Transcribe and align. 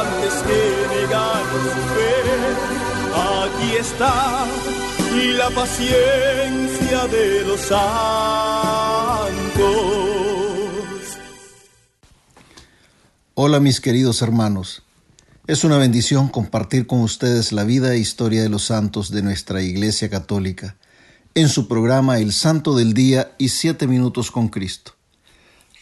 antes 0.00 0.34
que. 0.46 0.86
Aquí 3.14 3.76
está 3.78 4.46
la 5.38 5.50
paciencia 5.50 7.06
de 7.06 7.44
los 7.46 7.60
santos. 7.60 7.76
Hola 13.34 13.60
mis 13.60 13.80
queridos 13.80 14.20
hermanos. 14.22 14.82
Es 15.46 15.64
una 15.64 15.78
bendición 15.78 16.28
compartir 16.28 16.86
con 16.86 17.00
ustedes 17.00 17.52
la 17.52 17.64
vida 17.64 17.94
e 17.94 17.98
historia 17.98 18.42
de 18.42 18.48
los 18.48 18.64
santos 18.64 19.10
de 19.10 19.22
nuestra 19.22 19.62
Iglesia 19.62 20.10
Católica 20.10 20.76
en 21.34 21.48
su 21.48 21.68
programa 21.68 22.18
El 22.18 22.32
Santo 22.32 22.74
del 22.74 22.94
Día 22.94 23.32
y 23.38 23.50
Siete 23.50 23.86
Minutos 23.86 24.30
con 24.30 24.48
Cristo. 24.48 24.92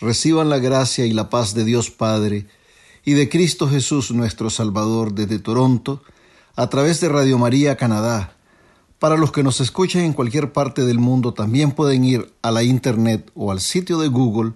Reciban 0.01 0.51
la 0.51 0.59
gracia 0.59 1.07
y 1.07 1.13
la 1.13 1.31
paz 1.31 1.55
de 1.55 1.65
Dios 1.65 1.91
Padre 1.91 2.47
y 3.05 3.15
de 3.15 3.29
Cristo 3.29 3.69
Jesús 3.69 4.11
nuestro 4.11 4.51
Salvador 4.51 5.13
desde 5.15 5.39
Toronto 5.39 6.03
a 6.57 6.69
través 6.69 7.01
de 7.01 7.09
Radio 7.09 7.39
María 7.39 7.77
Canadá. 7.77 8.37
Para 8.99 9.17
los 9.17 9.33
que 9.33 9.43
nos 9.43 9.61
escuchan 9.61 10.03
en 10.03 10.13
cualquier 10.13 10.53
parte 10.53 10.85
del 10.85 10.99
mundo 10.99 11.35
también 11.35 11.73
pueden 11.73 12.05
ir 12.05 12.33
a 12.43 12.51
la 12.51 12.63
internet 12.63 13.31
o 13.35 13.53
al 13.53 13.61
sitio 13.61 13.99
de 13.99 14.09
Google 14.09 14.53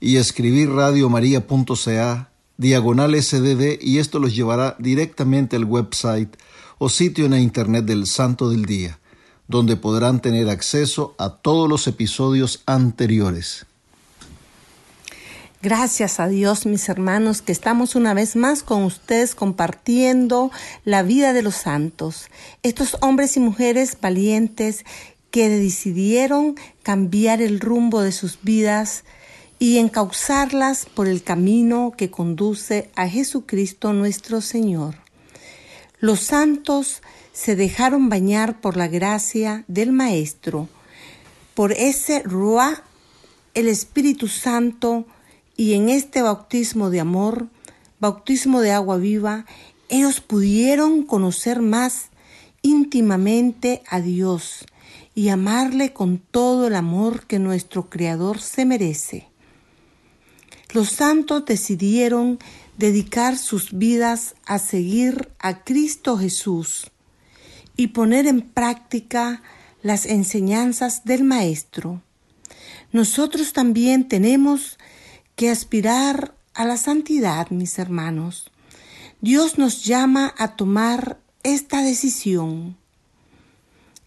y 0.00 0.16
escribir 0.16 0.70
radiomaria.ca 0.70 2.30
diagonal 2.58 3.22
SDD 3.22 3.78
y 3.80 3.98
esto 3.98 4.18
los 4.18 4.34
llevará 4.34 4.76
directamente 4.78 5.56
al 5.56 5.64
website 5.64 6.36
o 6.78 6.88
sitio 6.88 7.24
en 7.24 7.32
la 7.32 7.40
internet 7.40 7.84
del 7.84 8.06
Santo 8.06 8.50
del 8.50 8.66
Día, 8.66 8.98
donde 9.48 9.76
podrán 9.76 10.20
tener 10.20 10.48
acceso 10.50 11.14
a 11.18 11.30
todos 11.30 11.68
los 11.68 11.86
episodios 11.86 12.62
anteriores. 12.66 13.66
Gracias 15.62 16.20
a 16.20 16.28
Dios, 16.28 16.66
mis 16.66 16.88
hermanos, 16.90 17.40
que 17.40 17.50
estamos 17.50 17.94
una 17.94 18.12
vez 18.12 18.36
más 18.36 18.62
con 18.62 18.82
ustedes 18.82 19.34
compartiendo 19.34 20.50
la 20.84 21.02
vida 21.02 21.32
de 21.32 21.40
los 21.40 21.54
santos, 21.54 22.28
estos 22.62 22.98
hombres 23.00 23.38
y 23.38 23.40
mujeres 23.40 23.96
valientes 23.98 24.84
que 25.30 25.48
decidieron 25.48 26.56
cambiar 26.82 27.40
el 27.40 27.58
rumbo 27.58 28.02
de 28.02 28.12
sus 28.12 28.38
vidas 28.42 29.04
y 29.58 29.78
encauzarlas 29.78 30.84
por 30.84 31.08
el 31.08 31.22
camino 31.22 31.94
que 31.96 32.10
conduce 32.10 32.90
a 32.94 33.08
Jesucristo 33.08 33.94
nuestro 33.94 34.42
Señor. 34.42 34.96
Los 35.98 36.20
santos 36.20 37.00
se 37.32 37.56
dejaron 37.56 38.10
bañar 38.10 38.60
por 38.60 38.76
la 38.76 38.88
gracia 38.88 39.64
del 39.68 39.92
Maestro, 39.92 40.68
por 41.54 41.72
ese 41.72 42.22
Ruah, 42.22 42.82
el 43.54 43.68
Espíritu 43.68 44.28
Santo, 44.28 45.06
y 45.56 45.74
en 45.74 45.88
este 45.88 46.22
bautismo 46.22 46.90
de 46.90 47.00
amor, 47.00 47.48
bautismo 47.98 48.60
de 48.60 48.72
agua 48.72 48.98
viva, 48.98 49.46
ellos 49.88 50.20
pudieron 50.20 51.02
conocer 51.04 51.62
más 51.62 52.10
íntimamente 52.62 53.82
a 53.88 54.00
Dios 54.00 54.66
y 55.14 55.28
amarle 55.28 55.92
con 55.92 56.18
todo 56.18 56.66
el 56.66 56.74
amor 56.74 57.26
que 57.26 57.38
nuestro 57.38 57.88
Creador 57.88 58.40
se 58.40 58.64
merece. 58.64 59.28
Los 60.72 60.90
santos 60.90 61.46
decidieron 61.46 62.38
dedicar 62.76 63.38
sus 63.38 63.72
vidas 63.72 64.34
a 64.44 64.58
seguir 64.58 65.30
a 65.38 65.64
Cristo 65.64 66.18
Jesús 66.18 66.90
y 67.76 67.88
poner 67.88 68.26
en 68.26 68.42
práctica 68.42 69.42
las 69.82 70.04
enseñanzas 70.04 71.04
del 71.04 71.24
Maestro. 71.24 72.02
Nosotros 72.92 73.52
también 73.52 74.08
tenemos 74.08 74.78
que 75.36 75.50
aspirar 75.50 76.34
a 76.54 76.64
la 76.64 76.76
santidad, 76.76 77.50
mis 77.50 77.78
hermanos. 77.78 78.50
Dios 79.20 79.58
nos 79.58 79.84
llama 79.84 80.34
a 80.38 80.56
tomar 80.56 81.18
esta 81.42 81.82
decisión. 81.82 82.76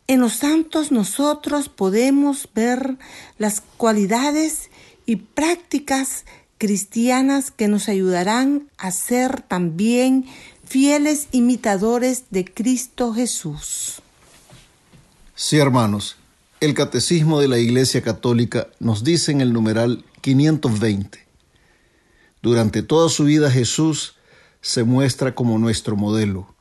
En 0.07 0.21
los 0.21 0.33
santos 0.33 0.91
nosotros 0.91 1.69
podemos 1.69 2.49
ver 2.53 2.97
las 3.37 3.61
cualidades 3.77 4.71
y 5.05 5.17
prácticas 5.17 6.25
cristianas 6.57 7.51
que 7.51 7.67
nos 7.67 7.87
ayudarán 7.89 8.69
a 8.77 8.91
ser 8.91 9.41
también 9.41 10.25
fieles 10.65 11.27
imitadores 11.31 12.25
de 12.31 12.45
Cristo 12.45 13.13
Jesús. 13.13 14.01
Sí, 15.35 15.57
hermanos, 15.57 16.17
el 16.59 16.73
Catecismo 16.73 17.39
de 17.39 17.47
la 17.47 17.59
Iglesia 17.59 18.01
Católica 18.01 18.67
nos 18.79 19.03
dice 19.03 19.31
en 19.31 19.41
el 19.41 19.53
numeral 19.53 20.03
520. 20.21 21.25
Durante 22.41 22.83
toda 22.83 23.09
su 23.09 23.25
vida 23.25 23.51
Jesús 23.51 24.15
se 24.61 24.83
muestra 24.83 25.35
como 25.35 25.57
nuestro 25.57 25.95
modelo. 25.95 26.53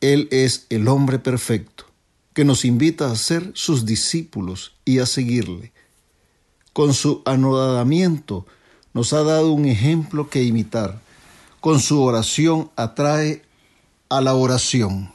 Él 0.00 0.28
es 0.30 0.66
el 0.70 0.88
hombre 0.88 1.18
perfecto, 1.18 1.86
que 2.32 2.44
nos 2.44 2.64
invita 2.64 3.10
a 3.10 3.16
ser 3.16 3.50
sus 3.54 3.86
discípulos 3.86 4.76
y 4.84 4.98
a 4.98 5.06
seguirle. 5.06 5.72
Con 6.72 6.92
su 6.94 7.22
anodamiento 7.24 8.46
nos 8.92 9.12
ha 9.12 9.22
dado 9.22 9.52
un 9.52 9.66
ejemplo 9.66 10.28
que 10.28 10.42
imitar. 10.42 11.00
Con 11.60 11.80
su 11.80 12.02
oración 12.02 12.70
atrae 12.76 13.42
a 14.08 14.20
la 14.20 14.34
oración. 14.34 15.12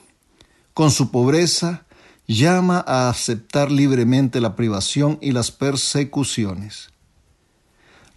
Con 0.73 0.91
su 0.91 1.11
pobreza 1.11 1.85
llama 2.27 2.83
a 2.87 3.09
aceptar 3.09 3.71
libremente 3.71 4.39
la 4.39 4.55
privación 4.55 5.17
y 5.21 5.31
las 5.31 5.51
persecuciones. 5.51 6.89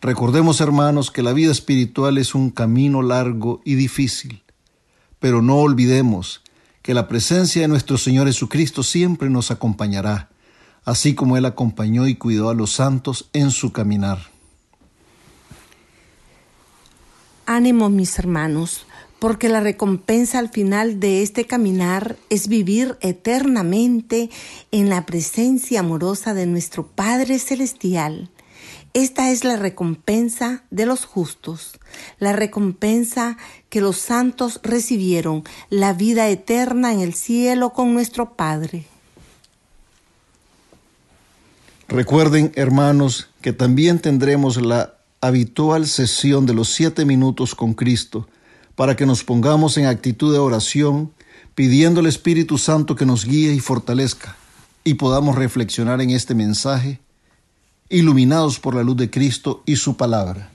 Recordemos, 0.03 0.61
hermanos, 0.61 1.13
que 1.13 1.23
la 1.23 1.33
vida 1.33 1.53
espiritual 1.53 2.19
es 2.19 2.35
un 2.35 2.51
camino 2.51 3.03
largo 3.03 3.63
y 3.65 3.77
difícil, 3.77 4.43
pero 5.21 5.43
no 5.43 5.59
olvidemos 5.59 6.43
que 6.83 6.93
la 6.93 7.07
presencia 7.07 7.63
de 7.63 7.69
nuestro 7.69 7.97
Señor 7.97 8.27
Jesucristo 8.27 8.83
siempre 8.83 9.31
nos 9.31 9.53
acompañará, 9.53 10.29
así 10.85 11.15
como 11.15 11.37
Él 11.37 11.45
acompañó 11.45 12.09
y 12.09 12.17
cuidó 12.17 12.51
a 12.51 12.55
los 12.55 12.73
santos 12.73 13.31
en 13.33 13.53
su 13.53 13.71
caminar. 13.71 14.19
Ánimo, 17.47 17.89
mis 17.89 18.19
hermanos, 18.19 18.87
porque 19.21 19.49
la 19.49 19.61
recompensa 19.61 20.41
al 20.41 20.49
final 20.49 20.99
de 20.99 21.23
este 21.23 21.47
caminar 21.47 22.17
es 22.29 22.49
vivir 22.49 22.99
eternamente 23.03 24.31
en 24.73 24.89
la 24.89 25.07
presencia 25.07 25.79
amorosa 25.79 26.35
de 26.35 26.47
nuestro 26.47 26.89
Padre 26.89 27.39
Celestial. 27.39 28.31
Esta 28.95 29.31
es 29.31 29.45
la 29.45 29.57
recompensa 29.57 30.65
de 30.71 30.85
los 30.85 31.07
justos, 31.07 31.79
la 32.19 32.35
recompensa 32.35 33.39
que 33.71 33.81
los 33.81 33.97
santos 33.97 34.61
recibieron, 34.63 35.45
la 35.71 35.95
vida 35.95 36.29
eterna 36.29 36.93
en 36.93 37.01
el 37.01 37.15
cielo 37.15 37.71
con 37.71 37.95
nuestro 37.95 38.35
Padre. 38.35 38.85
Recuerden, 41.89 42.53
hermanos, 42.55 43.31
que 43.41 43.55
también 43.55 43.99
tendremos 43.99 44.61
la 44.61 44.95
habitual 45.23 45.87
sesión 45.87 46.45
de 46.45 46.53
los 46.53 46.69
siete 46.69 47.05
minutos 47.07 47.55
con 47.55 47.73
Cristo 47.73 48.29
para 48.75 48.97
que 48.97 49.07
nos 49.07 49.25
pongamos 49.25 49.79
en 49.79 49.87
actitud 49.87 50.33
de 50.33 50.39
oración, 50.39 51.13
pidiendo 51.55 52.01
al 52.01 52.07
Espíritu 52.07 52.59
Santo 52.59 52.97
que 52.97 53.07
nos 53.07 53.25
guíe 53.25 53.55
y 53.55 53.61
fortalezca, 53.61 54.37
y 54.85 54.95
podamos 54.95 55.37
reflexionar 55.37 56.01
en 56.01 56.11
este 56.11 56.35
mensaje, 56.35 56.99
iluminados 57.93 58.59
por 58.59 58.75
la 58.75 58.83
luz 58.83 58.97
de 58.97 59.11
Cristo 59.11 59.63
y 59.67 59.77
su 59.77 59.97
palabra. 59.97 60.51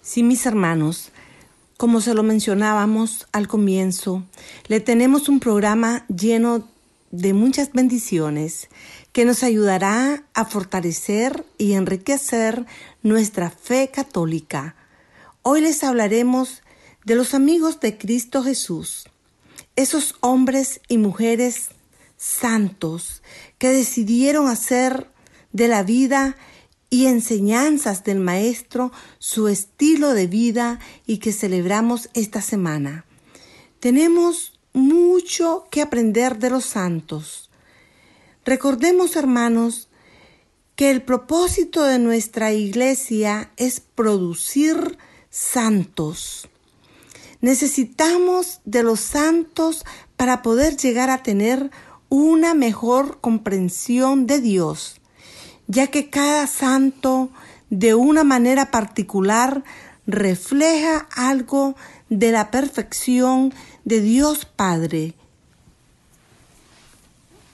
Sí, 0.00 0.22
mis 0.22 0.46
hermanos, 0.46 1.10
como 1.76 2.00
se 2.00 2.14
lo 2.14 2.22
mencionábamos 2.22 3.26
al 3.32 3.48
comienzo, 3.48 4.22
le 4.68 4.78
tenemos 4.78 5.28
un 5.28 5.40
programa 5.40 6.04
lleno 6.06 6.68
de 7.10 7.32
muchas 7.34 7.72
bendiciones 7.72 8.68
que 9.12 9.24
nos 9.24 9.42
ayudará 9.42 10.24
a 10.34 10.44
fortalecer 10.44 11.44
y 11.58 11.72
enriquecer 11.72 12.66
nuestra 13.02 13.50
fe 13.50 13.90
católica. 13.92 14.76
Hoy 15.42 15.60
les 15.60 15.82
hablaremos 15.82 16.62
de 17.04 17.14
los 17.14 17.34
amigos 17.34 17.80
de 17.80 17.98
Cristo 17.98 18.42
Jesús, 18.42 19.08
esos 19.76 20.14
hombres 20.20 20.80
y 20.88 20.98
mujeres 20.98 21.70
santos 22.16 23.22
que 23.58 23.70
decidieron 23.70 24.46
hacer 24.46 25.10
de 25.52 25.68
la 25.68 25.82
vida 25.82 26.36
y 26.90 27.06
enseñanzas 27.06 28.04
del 28.04 28.20
Maestro 28.20 28.92
su 29.18 29.48
estilo 29.48 30.14
de 30.14 30.26
vida 30.26 30.78
y 31.06 31.18
que 31.18 31.32
celebramos 31.32 32.10
esta 32.14 32.42
semana. 32.42 33.06
Tenemos 33.80 34.60
mucho 34.72 35.66
que 35.70 35.82
aprender 35.82 36.38
de 36.38 36.50
los 36.50 36.64
santos. 36.64 37.50
Recordemos, 38.44 39.16
hermanos, 39.16 39.88
que 40.76 40.90
el 40.90 41.02
propósito 41.02 41.82
de 41.84 41.98
nuestra 41.98 42.52
iglesia 42.52 43.50
es 43.56 43.80
producir 43.80 44.98
santos. 45.30 46.48
Necesitamos 47.42 48.60
de 48.64 48.84
los 48.84 49.00
santos 49.00 49.84
para 50.16 50.42
poder 50.42 50.76
llegar 50.76 51.10
a 51.10 51.24
tener 51.24 51.72
una 52.08 52.54
mejor 52.54 53.20
comprensión 53.20 54.28
de 54.28 54.40
Dios, 54.40 55.00
ya 55.66 55.88
que 55.88 56.08
cada 56.08 56.46
santo 56.46 57.30
de 57.68 57.94
una 57.94 58.22
manera 58.22 58.70
particular 58.70 59.64
refleja 60.06 61.08
algo 61.16 61.74
de 62.08 62.30
la 62.30 62.52
perfección 62.52 63.52
de 63.84 64.00
Dios 64.00 64.44
Padre. 64.44 65.14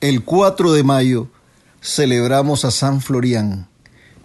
El 0.02 0.22
4 0.22 0.72
de 0.72 0.82
mayo 0.82 1.28
celebramos 1.80 2.66
a 2.66 2.70
San 2.70 3.00
Florián. 3.00 3.68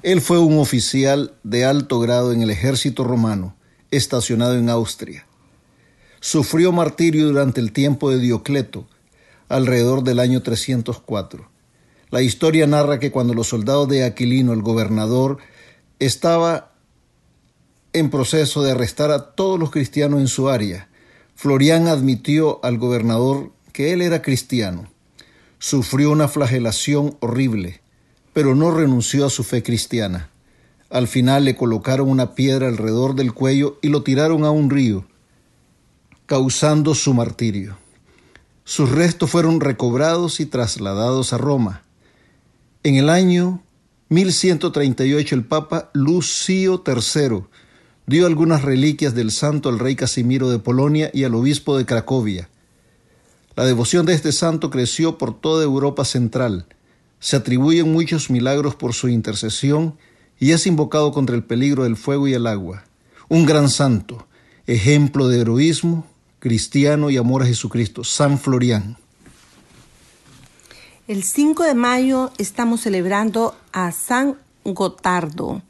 Él 0.02 0.20
fue 0.20 0.40
un 0.40 0.60
oficial 0.60 1.36
de 1.44 1.64
alto 1.64 2.02
grado 2.02 2.34
en 2.34 2.42
el 2.42 2.50
ejército 2.50 3.06
romano, 3.06 3.56
estacionado 3.92 4.58
en 4.58 4.70
Austria. 4.70 5.26
Sufrió 6.26 6.72
martirio 6.72 7.26
durante 7.26 7.60
el 7.60 7.74
tiempo 7.74 8.10
de 8.10 8.18
Diocleto, 8.18 8.88
alrededor 9.50 10.06
del 10.06 10.22
año 10.22 10.42
304. 10.42 11.50
La 12.12 12.22
historia 12.22 12.66
narra 12.66 12.98
que 12.98 13.12
cuando 13.12 13.34
los 13.34 13.48
soldados 13.48 13.90
de 13.90 14.06
Aquilino, 14.06 14.54
el 14.54 14.62
gobernador, 14.62 15.40
estaba 16.00 16.72
en 17.92 18.10
proceso 18.10 18.64
de 18.64 18.72
arrestar 18.72 19.12
a 19.12 19.36
todos 19.36 19.60
los 19.60 19.70
cristianos 19.70 20.22
en 20.22 20.30
su 20.30 20.48
área, 20.48 20.88
Florián 21.36 21.90
admitió 21.90 22.64
al 22.64 22.78
gobernador 22.78 23.52
que 23.74 23.92
él 23.92 24.02
era 24.02 24.22
cristiano. 24.22 24.90
Sufrió 25.60 26.10
una 26.10 26.30
flagelación 26.30 27.18
horrible, 27.20 27.82
pero 28.32 28.56
no 28.56 28.72
renunció 28.72 29.26
a 29.26 29.30
su 29.30 29.44
fe 29.44 29.62
cristiana. 29.62 30.30
Al 30.90 31.10
final 31.10 31.44
le 31.44 31.58
colocaron 31.58 32.10
una 32.10 32.34
piedra 32.34 32.70
alrededor 32.70 33.14
del 33.14 33.34
cuello 33.34 33.78
y 33.82 33.90
lo 33.90 34.04
tiraron 34.04 34.46
a 34.46 34.52
un 34.52 34.70
río, 34.70 35.06
causando 36.34 36.96
su 36.96 37.14
martirio. 37.14 37.78
Sus 38.64 38.90
restos 38.90 39.30
fueron 39.30 39.60
recobrados 39.60 40.40
y 40.40 40.48
trasladados 40.48 41.32
a 41.32 41.38
Roma. 41.38 41.84
En 42.82 42.96
el 42.96 43.12
año 43.12 43.62
1138 44.10 45.36
el 45.36 45.46
Papa 45.46 45.92
Lucio 45.94 46.84
III 46.84 47.44
dio 48.08 48.26
algunas 48.26 48.64
reliquias 48.64 49.14
del 49.14 49.30
santo 49.30 49.70
al 49.70 49.78
rey 49.78 49.96
Casimiro 49.96 50.50
de 50.50 50.58
Polonia 50.58 51.12
y 51.14 51.24
al 51.24 51.36
obispo 51.36 51.78
de 51.78 51.86
Cracovia. 51.86 52.50
La 53.56 53.66
devoción 53.66 54.08
de 54.08 54.16
este 54.16 54.32
santo 54.32 54.72
creció 54.72 55.20
por 55.20 55.40
toda 55.40 55.64
Europa 55.64 56.04
central. 56.04 56.66
Se 57.20 57.36
atribuyen 57.36 57.94
muchos 57.94 58.32
milagros 58.32 58.74
por 58.74 58.96
su 58.96 59.08
intercesión 59.08 60.00
y 60.40 60.50
es 60.50 60.66
invocado 60.66 61.12
contra 61.12 61.36
el 61.36 61.44
peligro 61.44 61.84
del 61.84 61.96
fuego 61.96 62.28
y 62.28 62.34
el 62.34 62.48
agua. 62.48 62.86
Un 63.30 63.46
gran 63.46 63.70
santo, 63.70 64.26
ejemplo 64.66 65.28
de 65.28 65.42
heroísmo, 65.42 66.08
cristiano 66.44 67.10
y 67.10 67.16
amor 67.16 67.42
a 67.42 67.46
Jesucristo, 67.46 68.04
San 68.04 68.38
Florián. 68.38 68.98
El 71.08 71.24
5 71.24 71.64
de 71.64 71.74
mayo 71.74 72.34
estamos 72.38 72.82
celebrando 72.82 73.56
a 73.72 73.94
San 73.94 74.36
Gotardo. 74.66 75.62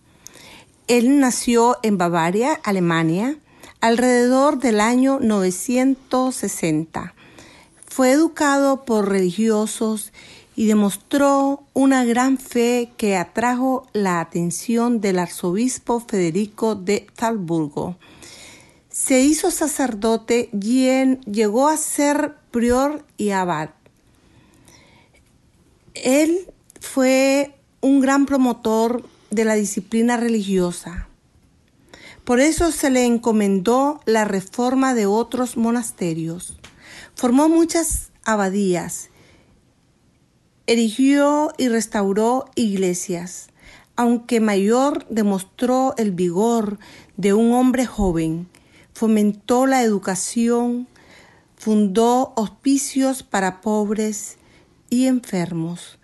Él 0.87 1.19
nació 1.19 1.77
en 1.83 1.99
Bavaria, 1.99 2.59
Alemania, 2.63 3.37
alrededor 3.81 4.57
del 4.57 4.81
año 4.81 5.19
960. 5.21 7.13
Fue 7.85 8.11
educado 8.11 8.83
por 8.83 9.09
religiosos 9.09 10.11
y 10.55 10.65
demostró 10.65 11.61
una 11.73 12.03
gran 12.03 12.39
fe 12.39 12.89
que 12.97 13.15
atrajo 13.15 13.85
la 13.93 14.19
atención 14.19 15.01
del 15.01 15.19
arzobispo 15.19 15.99
Federico 15.99 16.73
de 16.73 17.05
Talburgo. 17.15 17.95
Se 18.93 19.21
hizo 19.21 19.49
sacerdote 19.49 20.49
y 20.53 20.85
llegó 21.25 21.67
a 21.67 21.77
ser 21.77 22.35
prior 22.51 23.03
y 23.17 23.31
abad. 23.31 23.71
Él 25.95 26.53
fue 26.79 27.55
un 27.81 28.01
gran 28.01 28.27
promotor 28.27 29.03
de 29.31 29.45
la 29.45 29.55
disciplina 29.55 30.17
religiosa. 30.17 31.07
Por 32.23 32.39
eso 32.39 32.71
se 32.71 32.91
le 32.91 33.05
encomendó 33.05 33.99
la 34.05 34.25
reforma 34.25 34.93
de 34.93 35.07
otros 35.07 35.57
monasterios. 35.57 36.59
Formó 37.15 37.49
muchas 37.49 38.11
abadías, 38.25 39.09
erigió 40.67 41.51
y 41.57 41.67
restauró 41.67 42.45
iglesias, 42.53 43.47
aunque 43.95 44.39
mayor 44.39 45.07
demostró 45.09 45.95
el 45.97 46.11
vigor 46.11 46.77
de 47.17 47.33
un 47.33 47.53
hombre 47.53 47.87
joven, 47.87 48.47
fomentó 48.93 49.65
la 49.65 49.83
educación, 49.83 50.87
fundó 51.57 52.33
hospicios 52.35 53.23
para 53.23 53.61
pobres 53.61 54.37
y 54.89 55.07
enfermos, 55.07 55.99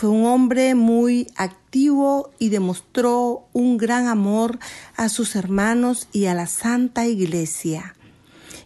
fue 0.00 0.08
un 0.08 0.24
hombre 0.24 0.74
muy 0.74 1.26
activo 1.36 2.30
y 2.38 2.48
demostró 2.48 3.44
un 3.52 3.76
gran 3.76 4.08
amor 4.08 4.58
a 4.96 5.10
sus 5.10 5.36
hermanos 5.36 6.08
y 6.10 6.24
a 6.24 6.32
la 6.32 6.46
Santa 6.46 7.06
Iglesia. 7.06 7.94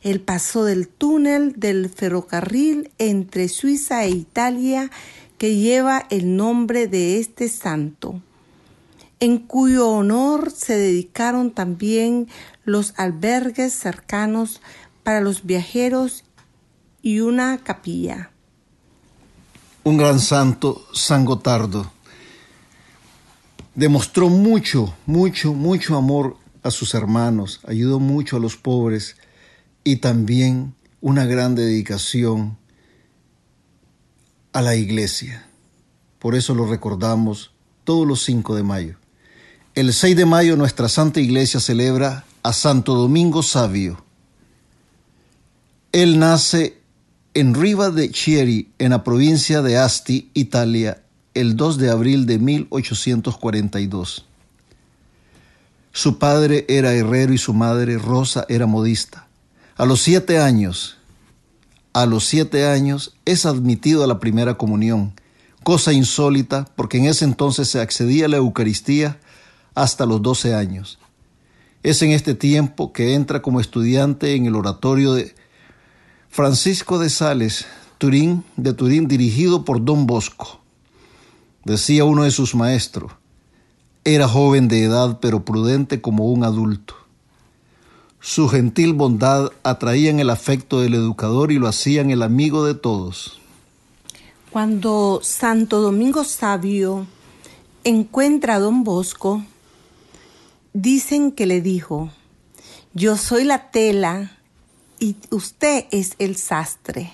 Él 0.03 0.21
pasó 0.21 0.65
del 0.65 0.87
túnel 0.87 1.55
del 1.57 1.91
ferrocarril 1.91 2.93
entre 2.99 3.49
Suiza 3.49 4.05
e 4.05 4.11
Italia 4.11 4.93
que 5.37 5.57
lleva 5.57 6.07
el 6.09 6.37
nombre 6.37 6.87
de 6.87 7.19
este 7.19 7.49
santo, 7.49 8.23
en 9.25 9.39
cuyo 9.39 9.89
honor 9.89 10.51
se 10.51 10.77
dedicaron 10.77 11.51
también 11.51 12.29
los 12.65 12.95
albergues 12.97 13.73
cercanos 13.73 14.61
para 15.03 15.21
los 15.21 15.45
viajeros 15.45 16.25
y 17.03 17.21
una 17.21 17.59
capilla 17.59 18.31
un 19.85 19.99
gran 19.99 20.19
santo, 20.19 20.83
San 20.95 21.27
Gotardo. 21.27 21.93
Demostró 23.75 24.31
mucho, 24.31 24.95
mucho, 25.05 25.53
mucho 25.53 25.97
amor 25.97 26.39
a 26.63 26.71
sus 26.71 26.95
hermanos, 26.95 27.61
ayudó 27.67 28.01
mucho 28.01 28.37
a 28.37 28.41
los 28.41 28.57
pobres 28.57 29.17
y 29.85 29.97
también 29.97 30.75
una 31.03 31.27
gran 31.27 31.55
dedicación 31.55 32.57
a 34.55 34.63
la 34.63 34.75
iglesia. 34.75 35.47
Por 36.19 36.35
eso 36.35 36.55
lo 36.55 36.67
recordamos 36.67 37.53
todos 37.85 38.07
los 38.07 38.25
5 38.25 38.57
de 38.57 38.63
mayo. 38.63 38.97
El 39.75 39.93
6 39.93 40.17
de 40.17 40.25
mayo 40.25 40.57
nuestra 40.57 40.89
Santa 40.89 41.19
Iglesia 41.19 41.59
celebra 41.59 42.25
a 42.45 42.53
Santo 42.53 42.95
Domingo 42.95 43.43
Sabio. 43.43 44.05
Él 45.91 46.21
nace 46.21 46.79
en 47.35 47.55
Riva 47.55 47.91
de 47.91 48.09
Chieri, 48.09 48.69
en 48.79 48.91
la 48.91 49.03
provincia 49.03 49.63
de 49.63 49.77
Asti, 49.77 50.31
Italia, 50.33 51.03
el 51.35 51.57
2 51.57 51.79
de 51.79 51.91
abril 51.91 52.25
de 52.25 52.39
1842. 52.39 54.25
Su 55.91 56.19
padre 56.21 56.67
era 56.69 56.93
herrero 56.93 57.33
y 57.33 57.39
su 57.39 57.53
madre, 57.53 57.99
Rosa, 57.99 58.47
era 58.49 58.67
modista. 58.67 59.27
A 59.77 59.87
los 59.87 60.01
siete 60.03 60.39
años, 60.39 60.99
a 61.95 62.07
los 62.07 62.27
siete 62.27 62.69
años 62.69 63.17
es 63.25 63.45
admitido 63.45 64.05
a 64.05 64.07
la 64.07 64.21
primera 64.21 64.55
comunión, 64.55 65.15
cosa 65.65 65.93
insólita 65.93 66.69
porque 66.77 66.99
en 66.99 67.07
ese 67.07 67.25
entonces 67.25 67.69
se 67.69 67.81
accedía 67.81 68.27
a 68.27 68.29
la 68.29 68.37
Eucaristía 68.37 69.19
hasta 69.75 70.07
los 70.07 70.23
doce 70.23 70.55
años. 70.55 70.99
Es 71.83 72.01
en 72.03 72.11
este 72.11 72.35
tiempo 72.35 72.93
que 72.93 73.15
entra 73.15 73.43
como 73.43 73.61
estudiante 73.61 74.35
en 74.35 74.47
el 74.47 74.57
oratorio 74.57 75.13
de 75.15 75.35
Francisco 76.31 76.99
de 76.99 77.11
Sales, 77.11 77.67
Turín, 77.99 78.45
de 78.57 78.73
Turín, 78.73 79.07
dirigido 79.07 79.65
por 79.65 79.85
Don 79.85 80.07
Bosco. 80.07 80.61
Decía 81.65 82.05
uno 82.05 82.25
de 82.25 82.31
sus 82.31 82.55
maestros, 82.55 83.13
era 84.05 84.29
joven 84.29 84.69
de 84.69 84.85
edad 84.85 85.19
pero 85.21 85.45
prudente 85.45 86.01
como 86.01 86.27
un 86.27 86.45
adulto. 86.45 86.95
Su 88.21 88.49
gentil 88.49 88.95
bondad 88.95 89.51
atraían 89.63 90.19
el 90.19 90.31
afecto 90.31 90.81
del 90.81 90.95
educador 90.95 91.53
y 91.53 91.59
lo 91.59 91.69
hacían 91.69 92.11
el 92.11 92.23
amigo 92.23 92.65
de 92.65 92.75
todos. 92.75 93.39
Cuando 94.51 95.21
Santo 95.23 95.83
Domingo 95.83 96.25
Sabio 96.25 97.07
encuentra 97.83 98.55
a 98.55 98.59
don 98.61 98.83
Bosco, 98.85 99.43
dicen 100.75 101.33
que 101.33 101.47
le 101.47 101.63
dijo, 101.63 102.11
yo 102.93 103.17
soy 103.17 103.45
la 103.45 103.71
tela 103.71 104.37
y 104.99 105.17
usted 105.31 105.87
es 105.91 106.15
el 106.19 106.37
sastre. 106.37 107.11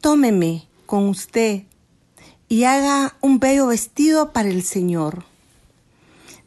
Tómeme 0.00 0.66
con 0.84 1.08
usted 1.08 1.62
y 2.48 2.64
haga 2.64 3.16
un 3.20 3.38
bello 3.38 3.68
vestido 3.68 4.32
para 4.32 4.48
el 4.48 4.62
Señor. 4.62 5.24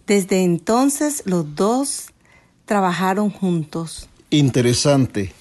Desde 0.05 0.43
entonces 0.43 1.23
los 1.25 1.55
dos 1.55 2.07
trabajaron 2.65 3.29
juntos. 3.29 4.09
Interesante. 4.29 5.33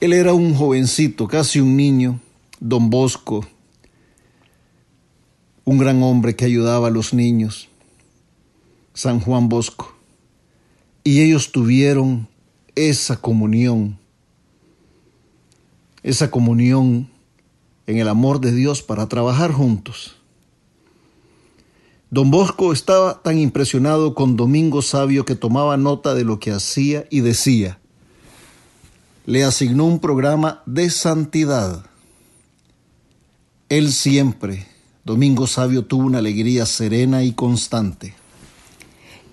Él 0.00 0.12
era 0.12 0.34
un 0.34 0.54
jovencito, 0.54 1.28
casi 1.28 1.60
un 1.60 1.76
niño, 1.76 2.20
don 2.60 2.90
Bosco, 2.90 3.46
un 5.64 5.78
gran 5.78 6.02
hombre 6.02 6.36
que 6.36 6.44
ayudaba 6.44 6.88
a 6.88 6.90
los 6.90 7.14
niños, 7.14 7.68
San 8.94 9.20
Juan 9.20 9.48
Bosco. 9.48 9.92
Y 11.02 11.20
ellos 11.20 11.52
tuvieron 11.52 12.28
esa 12.76 13.20
comunión, 13.20 13.98
esa 16.02 16.30
comunión 16.30 17.10
en 17.86 17.98
el 17.98 18.08
amor 18.08 18.40
de 18.40 18.52
Dios 18.52 18.82
para 18.82 19.08
trabajar 19.08 19.52
juntos. 19.52 20.16
Don 22.10 22.30
Bosco 22.30 22.72
estaba 22.72 23.22
tan 23.22 23.38
impresionado 23.38 24.14
con 24.14 24.36
Domingo 24.36 24.80
Sabio 24.80 25.24
que 25.24 25.34
tomaba 25.34 25.76
nota 25.76 26.14
de 26.14 26.24
lo 26.24 26.38
que 26.38 26.52
hacía 26.52 27.06
y 27.10 27.20
decía. 27.20 27.80
Le 29.26 29.42
asignó 29.42 29.84
un 29.86 29.98
programa 29.98 30.62
de 30.66 30.90
santidad. 30.90 31.84
Él 33.68 33.92
siempre, 33.92 34.68
Domingo 35.04 35.48
Sabio, 35.48 35.84
tuvo 35.84 36.06
una 36.06 36.18
alegría 36.18 36.66
serena 36.66 37.24
y 37.24 37.32
constante. 37.32 38.14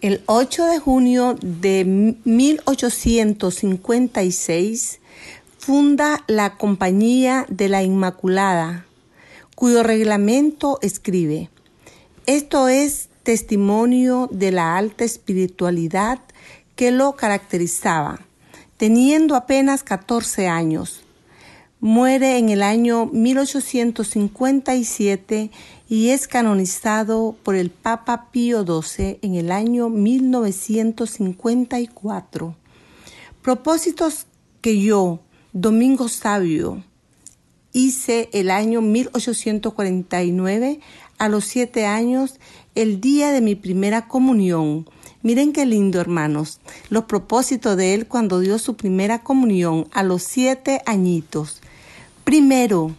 El 0.01 0.21
8 0.25 0.65
de 0.65 0.79
junio 0.79 1.37
de 1.43 2.15
1856 2.25 4.99
funda 5.59 6.23
la 6.25 6.57
Compañía 6.57 7.45
de 7.49 7.69
la 7.69 7.83
Inmaculada, 7.83 8.87
cuyo 9.53 9.83
reglamento 9.83 10.79
escribe, 10.81 11.51
esto 12.25 12.67
es 12.67 13.09
testimonio 13.21 14.27
de 14.31 14.51
la 14.51 14.75
alta 14.75 15.03
espiritualidad 15.03 16.19
que 16.75 16.89
lo 16.89 17.15
caracterizaba, 17.15 18.21
teniendo 18.77 19.35
apenas 19.35 19.83
14 19.83 20.47
años. 20.47 21.00
Muere 21.83 22.37
en 22.37 22.49
el 22.49 22.61
año 22.61 23.07
1857 23.07 25.49
y 25.89 26.09
es 26.09 26.27
canonizado 26.27 27.35
por 27.41 27.55
el 27.55 27.71
Papa 27.71 28.27
Pío 28.31 28.63
XII 28.63 29.17
en 29.23 29.33
el 29.33 29.51
año 29.51 29.89
1954. 29.89 32.55
Propósitos 33.41 34.27
que 34.61 34.79
yo, 34.79 35.21
Domingo 35.53 36.07
Sabio, 36.07 36.83
hice 37.73 38.29
el 38.31 38.51
año 38.51 38.81
1849 38.81 40.79
a 41.17 41.29
los 41.29 41.45
siete 41.45 41.87
años, 41.87 42.35
el 42.75 43.01
día 43.01 43.31
de 43.31 43.41
mi 43.41 43.55
primera 43.55 44.07
comunión. 44.07 44.87
Miren 45.23 45.51
qué 45.51 45.65
lindo, 45.65 45.99
hermanos, 45.99 46.59
los 46.91 47.05
propósitos 47.05 47.75
de 47.75 47.95
él 47.95 48.05
cuando 48.05 48.39
dio 48.39 48.59
su 48.59 48.75
primera 48.75 49.23
comunión 49.23 49.87
a 49.93 50.03
los 50.03 50.21
siete 50.21 50.83
añitos. 50.85 51.60
Primero, 52.23 52.95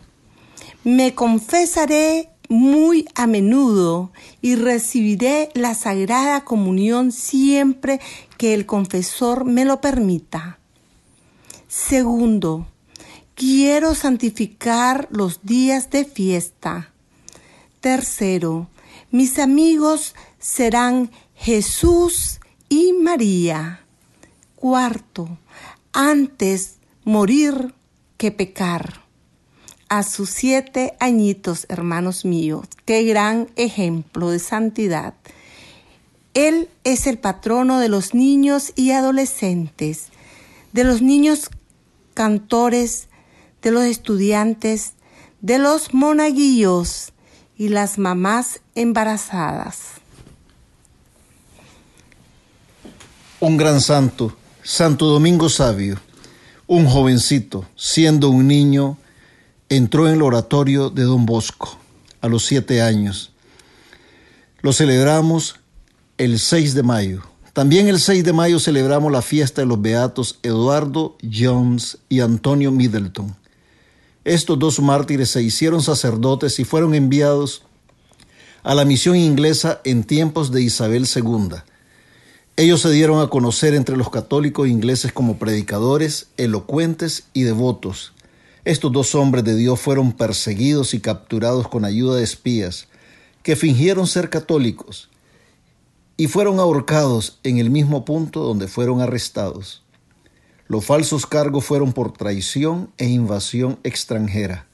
me 0.85 1.15
confesaré 1.15 2.29
muy 2.49 3.07
a 3.15 3.27
menudo 3.27 4.13
y 4.41 4.57
recibiré 4.57 5.49
la 5.55 5.75
sagrada 5.75 6.45
comunión 6.45 7.13
siempre 7.13 8.01
que 8.37 8.53
el 8.53 8.67
confesor 8.67 9.45
me 9.45 9.65
lo 9.65 9.81
permita. 9.81 10.59
Segundo, 11.69 12.67
quiero 13.35 13.95
santificar 13.95 15.09
los 15.11 15.43
días 15.43 15.91
de 15.91 16.05
fiesta. 16.05 16.93
Tercero, 17.81 18.69
mis 19.11 19.39
amigos 19.39 20.15
serán 20.39 21.11
Jesús 21.35 22.41
y 22.69 22.93
María. 22.93 23.81
Cuarto, 24.57 25.39
antes 25.93 26.77
morir 27.05 27.75
que 28.17 28.31
pecar. 28.31 29.02
A 29.93 30.05
sus 30.05 30.31
siete 30.31 30.95
añitos, 31.01 31.67
hermanos 31.69 32.25
míos, 32.25 32.67
qué 32.87 33.03
gran 33.05 33.51
ejemplo 33.57 34.31
de 34.31 34.39
santidad. 34.39 35.13
Él 36.33 36.71
es 36.83 37.07
el 37.07 37.19
patrono 37.19 37.79
de 37.79 37.91
los 37.91 38.15
niños 38.15 38.73
y 38.75 38.93
adolescentes, 38.93 40.07
de 40.73 40.85
los 40.85 41.03
niños 41.03 41.51
cantores, 42.15 43.09
de 43.61 43.71
los 43.71 43.85
estudiantes, 43.85 44.95
de 45.43 45.59
los 45.59 45.93
monaguillos 45.93 47.13
y 47.59 47.69
las 47.69 47.99
mamás 47.99 48.63
embarazadas. 48.75 49.81
Un 53.41 53.59
gran 53.59 53.83
santo, 53.83 54.35
Santo 54.63 55.05
Domingo 55.05 55.51
Sabio, 55.51 56.01
un 56.67 56.87
jovencito, 56.87 57.67
siendo 57.77 58.31
un 58.31 58.49
niño, 58.49 58.97
entró 59.77 60.07
en 60.07 60.15
el 60.15 60.23
oratorio 60.23 60.91
de 60.91 61.05
Don 61.05 61.25
Bosco 61.25 61.79
a 62.21 62.29
los 62.29 62.45
siete 62.45 62.83
años. 62.83 63.33
Lo 64.61 64.75
celebramos 64.75 65.57
el 66.19 66.39
6 66.39 66.75
de 66.75 66.83
mayo. 66.83 67.23
También 67.55 67.89
el 67.89 67.99
6 67.99 68.23
de 68.23 68.35
mayo 68.35 68.61
celebramos 68.61 69.11
la 69.11 69.23
fiesta 69.23 69.63
de 69.63 69.67
los 69.67 69.81
beatos 69.81 70.39
Eduardo 70.43 71.17
Jones 71.23 71.99
y 72.11 72.21
Antonio 72.21 72.71
Middleton. 72.71 73.35
Estos 74.25 74.59
dos 74.59 74.79
mártires 74.79 75.31
se 75.31 75.43
hicieron 75.43 75.83
sacerdotes 75.83 76.59
y 76.59 76.65
fueron 76.65 76.95
enviados 76.95 77.63
a 78.63 78.75
la 78.75 78.85
misión 78.85 79.17
inglesa 79.17 79.81
en 79.85 80.05
tiempos 80.05 80.53
de 80.53 80.63
Isabel 80.63 81.09
II. 81.13 81.57
Ellos 82.57 82.83
se 82.83 82.91
dieron 82.91 83.23
a 83.23 83.29
conocer 83.29 83.73
entre 83.73 83.97
los 83.97 84.11
católicos 84.11 84.69
ingleses 84.69 85.15
como 85.15 85.39
predicadores, 85.39 86.29
elocuentes 86.37 87.25
y 87.33 87.45
devotos. 87.45 88.13
Estos 88.65 88.93
dos 88.93 89.17
hombres 89.17 89.43
de 89.43 89.57
Dios 89.57 89.81
fueron 89.81 90.13
perseguidos 90.13 90.95
y 90.95 91.01
capturados 91.01 91.67
con 91.67 91.85
ayuda 91.85 92.17
de 92.17 92.23
espías, 92.23 92.87
que 93.43 93.57
fingieron 93.57 94.07
ser 94.07 94.31
católicos 94.31 95.11
y 96.17 96.29
fueron 96.29 96.61
ahorcados 96.61 97.41
en 97.43 97.59
el 97.59 97.71
mismo 97.71 98.05
punto 98.05 98.45
donde 98.45 98.69
fueron 98.69 99.01
arrestados. 99.01 99.83
Los 100.69 100.85
falsos 100.85 101.27
cargos 101.27 101.65
fueron 101.65 101.93
por 101.93 102.13
traición 102.13 102.93
e 102.99 103.09
invasión 103.09 103.81
extranjera. 103.83 104.69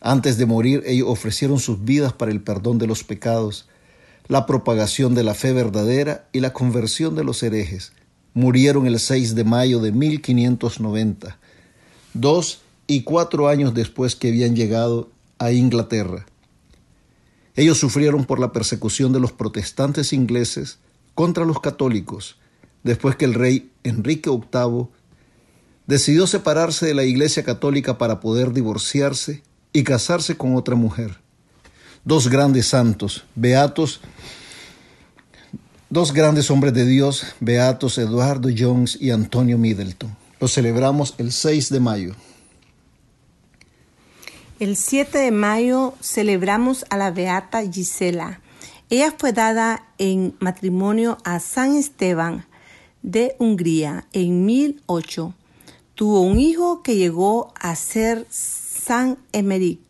Antes 0.00 0.38
de 0.38 0.46
morir 0.46 0.84
ellos 0.86 1.08
ofrecieron 1.08 1.58
sus 1.58 1.84
vidas 1.84 2.12
para 2.12 2.30
el 2.30 2.40
perdón 2.40 2.78
de 2.78 2.86
los 2.86 3.02
pecados, 3.02 3.68
la 4.28 4.46
propagación 4.46 5.16
de 5.16 5.24
la 5.24 5.34
fe 5.34 5.52
verdadera 5.52 6.28
y 6.32 6.38
la 6.38 6.52
conversión 6.52 7.16
de 7.16 7.24
los 7.24 7.42
herejes. 7.42 7.94
Murieron 8.32 8.86
el 8.86 9.00
6 9.00 9.34
de 9.34 9.42
mayo 9.42 9.80
de 9.80 9.90
1590, 9.90 11.36
dos 12.12 12.63
y 12.86 13.02
cuatro 13.02 13.48
años 13.48 13.74
después 13.74 14.16
que 14.16 14.28
habían 14.28 14.56
llegado 14.56 15.10
a 15.38 15.52
Inglaterra. 15.52 16.26
Ellos 17.56 17.78
sufrieron 17.78 18.24
por 18.24 18.40
la 18.40 18.52
persecución 18.52 19.12
de 19.12 19.20
los 19.20 19.32
protestantes 19.32 20.12
ingleses 20.12 20.78
contra 21.14 21.44
los 21.44 21.60
católicos, 21.60 22.36
después 22.82 23.16
que 23.16 23.24
el 23.24 23.34
rey 23.34 23.70
Enrique 23.84 24.30
VIII 24.30 24.88
decidió 25.86 26.26
separarse 26.26 26.86
de 26.86 26.94
la 26.94 27.04
Iglesia 27.04 27.44
Católica 27.44 27.98
para 27.98 28.20
poder 28.20 28.52
divorciarse 28.52 29.42
y 29.72 29.84
casarse 29.84 30.36
con 30.36 30.56
otra 30.56 30.74
mujer. 30.74 31.18
Dos 32.04 32.28
grandes 32.28 32.66
santos, 32.66 33.24
beatos, 33.34 34.00
dos 35.88 36.12
grandes 36.12 36.50
hombres 36.50 36.74
de 36.74 36.86
Dios, 36.86 37.24
beatos 37.40 37.98
Eduardo 37.98 38.48
Jones 38.56 38.98
y 39.00 39.10
Antonio 39.10 39.58
Middleton. 39.58 40.14
Los 40.40 40.52
celebramos 40.52 41.14
el 41.18 41.32
6 41.32 41.70
de 41.70 41.80
mayo. 41.80 42.14
El 44.60 44.76
7 44.76 45.18
de 45.18 45.32
mayo 45.32 45.94
celebramos 46.00 46.86
a 46.88 46.96
la 46.96 47.10
Beata 47.10 47.68
Gisela. 47.68 48.40
Ella 48.88 49.12
fue 49.18 49.32
dada 49.32 49.88
en 49.98 50.36
matrimonio 50.38 51.18
a 51.24 51.40
San 51.40 51.74
Esteban 51.74 52.46
de 53.02 53.34
Hungría 53.40 54.06
en 54.12 54.46
1008. 54.46 55.34
Tuvo 55.96 56.20
un 56.20 56.38
hijo 56.38 56.84
que 56.84 56.94
llegó 56.94 57.52
a 57.58 57.74
ser 57.74 58.28
San 58.30 59.18
Emeric 59.32 59.80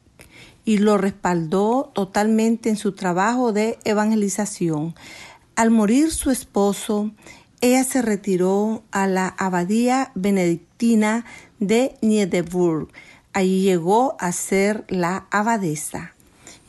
y 0.65 0.79
lo 0.79 0.97
respaldó 0.97 1.91
totalmente 1.95 2.71
en 2.71 2.79
su 2.79 2.93
trabajo 2.93 3.53
de 3.53 3.79
evangelización. 3.85 4.95
Al 5.57 5.73
morir 5.73 6.11
su 6.11 6.31
esposo, 6.31 7.11
ella 7.61 7.85
se 7.85 8.01
retiró 8.01 8.83
a 8.93 9.07
la 9.09 9.29
abadía 9.29 10.11
benedictina 10.15 11.27
de 11.61 11.97
Niedeburg. 12.01 12.89
Allí 13.35 13.63
llegó 13.63 14.17
a 14.21 14.31
ser 14.33 14.85
la 14.89 15.27
abadesa. 15.31 16.15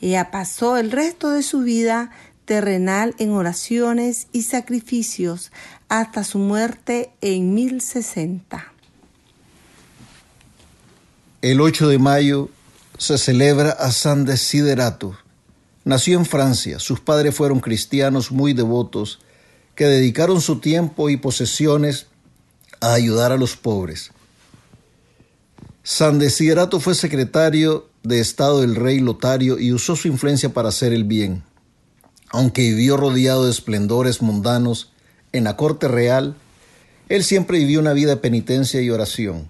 Ella 0.00 0.30
pasó 0.30 0.76
el 0.76 0.90
resto 0.90 1.30
de 1.30 1.42
su 1.42 1.60
vida 1.60 2.10
terrenal 2.44 3.14
en 3.18 3.30
oraciones 3.30 4.26
y 4.32 4.42
sacrificios 4.42 5.52
hasta 5.88 6.24
su 6.24 6.38
muerte 6.38 7.12
en 7.20 7.54
1060. 7.54 8.72
El 11.40 11.60
8 11.60 11.88
de 11.88 11.98
mayo 11.98 12.50
se 12.98 13.16
celebra 13.16 13.70
a 13.70 13.92
San 13.92 14.24
Desiderato. 14.24 15.16
Nació 15.84 16.18
en 16.18 16.26
Francia, 16.26 16.80
sus 16.80 16.98
padres 16.98 17.34
fueron 17.34 17.60
cristianos 17.60 18.32
muy 18.32 18.54
devotos 18.54 19.20
que 19.76 19.84
dedicaron 19.84 20.40
su 20.40 20.58
tiempo 20.58 21.10
y 21.10 21.16
posesiones 21.16 22.06
a 22.80 22.94
ayudar 22.94 23.30
a 23.30 23.36
los 23.36 23.56
pobres. 23.56 24.10
San 25.88 26.18
Desiderato 26.18 26.80
fue 26.80 26.96
secretario 26.96 27.88
de 28.02 28.18
Estado 28.18 28.60
del 28.60 28.74
rey 28.74 28.98
Lotario 28.98 29.56
y 29.56 29.72
usó 29.72 29.94
su 29.94 30.08
influencia 30.08 30.52
para 30.52 30.70
hacer 30.70 30.92
el 30.92 31.04
bien. 31.04 31.44
Aunque 32.30 32.62
vivió 32.62 32.96
rodeado 32.96 33.44
de 33.44 33.52
esplendores 33.52 34.20
mundanos 34.20 34.90
en 35.30 35.44
la 35.44 35.56
corte 35.56 35.86
real, 35.86 36.34
él 37.08 37.22
siempre 37.22 37.58
vivió 37.58 37.78
una 37.78 37.92
vida 37.92 38.10
de 38.10 38.16
penitencia 38.16 38.80
y 38.80 38.90
oración. 38.90 39.48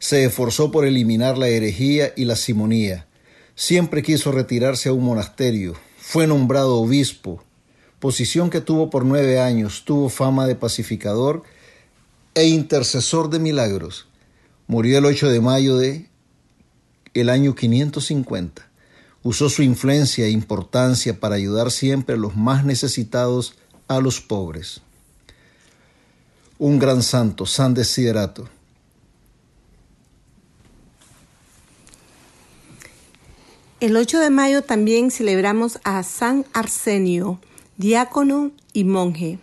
Se 0.00 0.24
esforzó 0.24 0.72
por 0.72 0.86
eliminar 0.86 1.38
la 1.38 1.46
herejía 1.46 2.14
y 2.16 2.24
la 2.24 2.34
simonía. 2.34 3.06
Siempre 3.54 4.02
quiso 4.02 4.32
retirarse 4.32 4.88
a 4.88 4.92
un 4.92 5.04
monasterio. 5.04 5.74
Fue 5.98 6.26
nombrado 6.26 6.78
obispo, 6.78 7.44
posición 8.00 8.50
que 8.50 8.60
tuvo 8.60 8.90
por 8.90 9.04
nueve 9.04 9.38
años. 9.38 9.84
Tuvo 9.84 10.08
fama 10.08 10.48
de 10.48 10.56
pacificador 10.56 11.44
e 12.34 12.46
intercesor 12.46 13.30
de 13.30 13.38
milagros. 13.38 14.09
Murió 14.70 14.98
el 14.98 15.04
8 15.04 15.30
de 15.30 15.40
mayo 15.40 15.78
de 15.78 16.06
el 17.12 17.28
año 17.28 17.56
550. 17.56 18.70
Usó 19.24 19.50
su 19.50 19.64
influencia 19.64 20.26
e 20.26 20.30
importancia 20.30 21.18
para 21.18 21.34
ayudar 21.34 21.72
siempre 21.72 22.14
a 22.14 22.18
los 22.18 22.36
más 22.36 22.64
necesitados, 22.64 23.56
a 23.88 23.98
los 23.98 24.20
pobres. 24.20 24.80
Un 26.56 26.78
gran 26.78 27.02
santo, 27.02 27.46
San 27.46 27.74
Desiderato. 27.74 28.48
El 33.80 33.96
8 33.96 34.20
de 34.20 34.30
mayo 34.30 34.62
también 34.62 35.10
celebramos 35.10 35.80
a 35.82 36.00
San 36.04 36.46
Arsenio, 36.52 37.40
diácono 37.76 38.52
y 38.72 38.84
monje. 38.84 39.40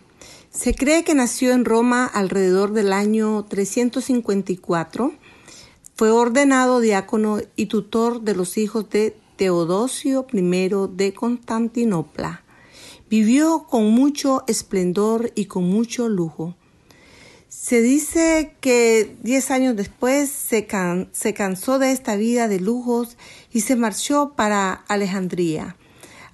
Se 0.58 0.74
cree 0.74 1.04
que 1.04 1.14
nació 1.14 1.52
en 1.52 1.64
Roma 1.64 2.04
alrededor 2.04 2.72
del 2.72 2.92
año 2.92 3.44
354. 3.44 5.12
Fue 5.94 6.10
ordenado 6.10 6.80
diácono 6.80 7.38
y 7.54 7.66
tutor 7.66 8.22
de 8.22 8.34
los 8.34 8.58
hijos 8.58 8.90
de 8.90 9.16
Teodosio 9.36 10.26
I 10.32 10.40
de 10.96 11.14
Constantinopla. 11.14 12.42
Vivió 13.08 13.66
con 13.70 13.92
mucho 13.92 14.42
esplendor 14.48 15.30
y 15.36 15.44
con 15.44 15.62
mucho 15.62 16.08
lujo. 16.08 16.56
Se 17.48 17.80
dice 17.80 18.56
que 18.60 19.14
diez 19.22 19.52
años 19.52 19.76
después 19.76 20.28
se, 20.28 20.66
se, 21.12 21.34
cansó 21.34 21.78
de 21.78 21.92
esta 21.92 22.16
vida 22.16 22.48
de 22.48 22.58
lujos 22.58 23.16
y 23.52 23.60
se 23.60 23.76
marchó 23.76 24.32
para 24.34 24.72
Alejandría. 24.72 25.76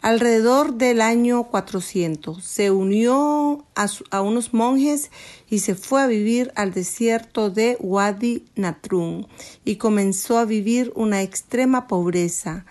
Alrededor 0.04 0.74
del 0.74 1.00
año 1.00 1.44
400 1.44 2.44
se 2.44 2.70
unió 2.70 3.64
a, 3.74 4.20
unos 4.20 4.52
monjes 4.52 5.10
y 5.48 5.60
se 5.60 5.74
fue 5.74 6.02
a 6.02 6.06
vivir 6.06 6.52
al 6.56 6.74
desierto 6.74 7.48
de 7.48 7.78
Wadi 7.80 8.44
Natrun 8.54 9.26
y 9.64 9.76
comenzó 9.76 10.36
a 10.36 10.44
vivir 10.44 10.92
una 10.94 11.22
extrema 11.22 11.86
pobreza, 11.86 12.66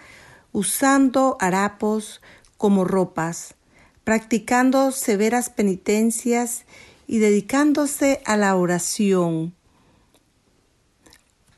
usando 0.51 1.35
harapos 1.39 2.21
como 2.57 2.85
ropas, 2.85 3.55
practicando 4.03 4.91
severas 4.91 5.49
penitencias 5.49 6.65
y 7.07 7.17
dedicándose 7.17 8.21
a 8.25 8.37
la 8.37 8.55
oración 8.55 9.55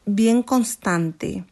bien 0.05 0.41
constante. 0.41 1.43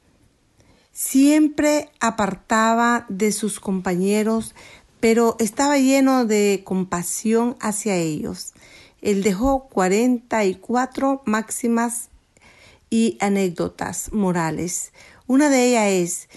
Siempre 0.93 1.89
apartaba 1.99 3.07
de 3.09 3.31
sus 3.31 3.59
compañeros, 3.59 4.53
pero 4.99 5.35
estaba 5.39 5.79
lleno 5.79 6.25
de 6.25 6.61
compasión 6.63 7.57
hacia 7.59 7.95
ellos. 7.95 8.53
Él 9.01 9.23
dejó 9.23 9.67
44 9.69 11.23
máximas 11.25 12.09
y 12.91 13.17
anécdotas 13.19 14.13
morales. 14.13 14.93
Una 15.25 15.49
de 15.49 15.65
ellas 15.69 15.87
es, 15.87 16.29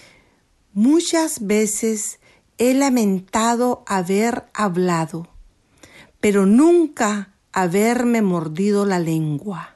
muchas 0.73 1.45
veces 1.45 2.19
he 2.57 2.73
lamentado 2.73 3.83
haber 3.85 4.45
hablado, 4.55 5.27
pero 6.19 6.47
nunca 6.47 7.31
haberme 7.53 8.23
mordido 8.23 8.87
la 8.87 8.97
lengua. 8.97 9.75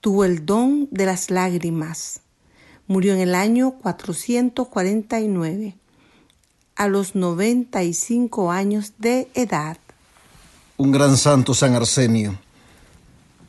Tuvo 0.00 0.24
el 0.24 0.44
don 0.44 0.88
de 0.90 1.06
las 1.06 1.30
lágrimas. 1.30 2.21
Murió 2.86 3.14
en 3.14 3.20
el 3.20 3.34
año 3.34 3.72
449, 3.82 5.74
a 6.76 6.88
los 6.88 7.14
95 7.14 8.50
años 8.50 8.92
de 8.98 9.28
edad. 9.34 9.78
Un 10.76 10.92
gran 10.92 11.16
santo 11.16 11.54
San 11.54 11.74
Arsenio 11.74 12.38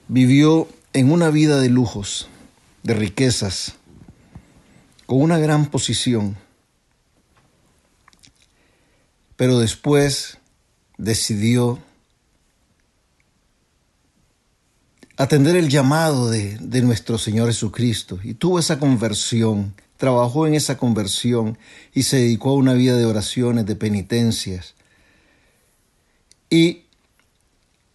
vivió 0.08 0.68
en 0.94 1.12
una 1.12 1.30
vida 1.30 1.60
de 1.60 1.70
lujos, 1.70 2.28
de 2.84 2.94
riquezas, 2.94 3.76
con 5.06 5.22
una 5.22 5.40
gran 5.40 5.66
posición, 5.66 6.38
pero 9.36 9.60
después 9.60 10.38
decidió 10.98 11.80
atender 15.18 15.56
el 15.56 15.70
llamado 15.70 16.30
de, 16.30 16.58
de, 16.60 16.82
nuestro 16.82 17.18
Señor 17.18 17.48
Jesucristo 17.48 18.20
y 18.24 18.34
tuvo 18.34 18.60
esa 18.60 18.80
conversión, 18.80 19.74
trabajó 19.98 20.48
en 20.48 20.56
esa 20.56 20.78
conversión 20.78 21.58
y 21.94 22.04
se 22.04 22.18
dedicó 22.18 22.52
a 22.52 22.56
una 22.56 22.74
vida 22.74 22.98
de 22.98 23.06
oraciones, 23.06 23.66
de 23.66 23.76
penitencias. 23.76 24.76
Y 26.50 26.84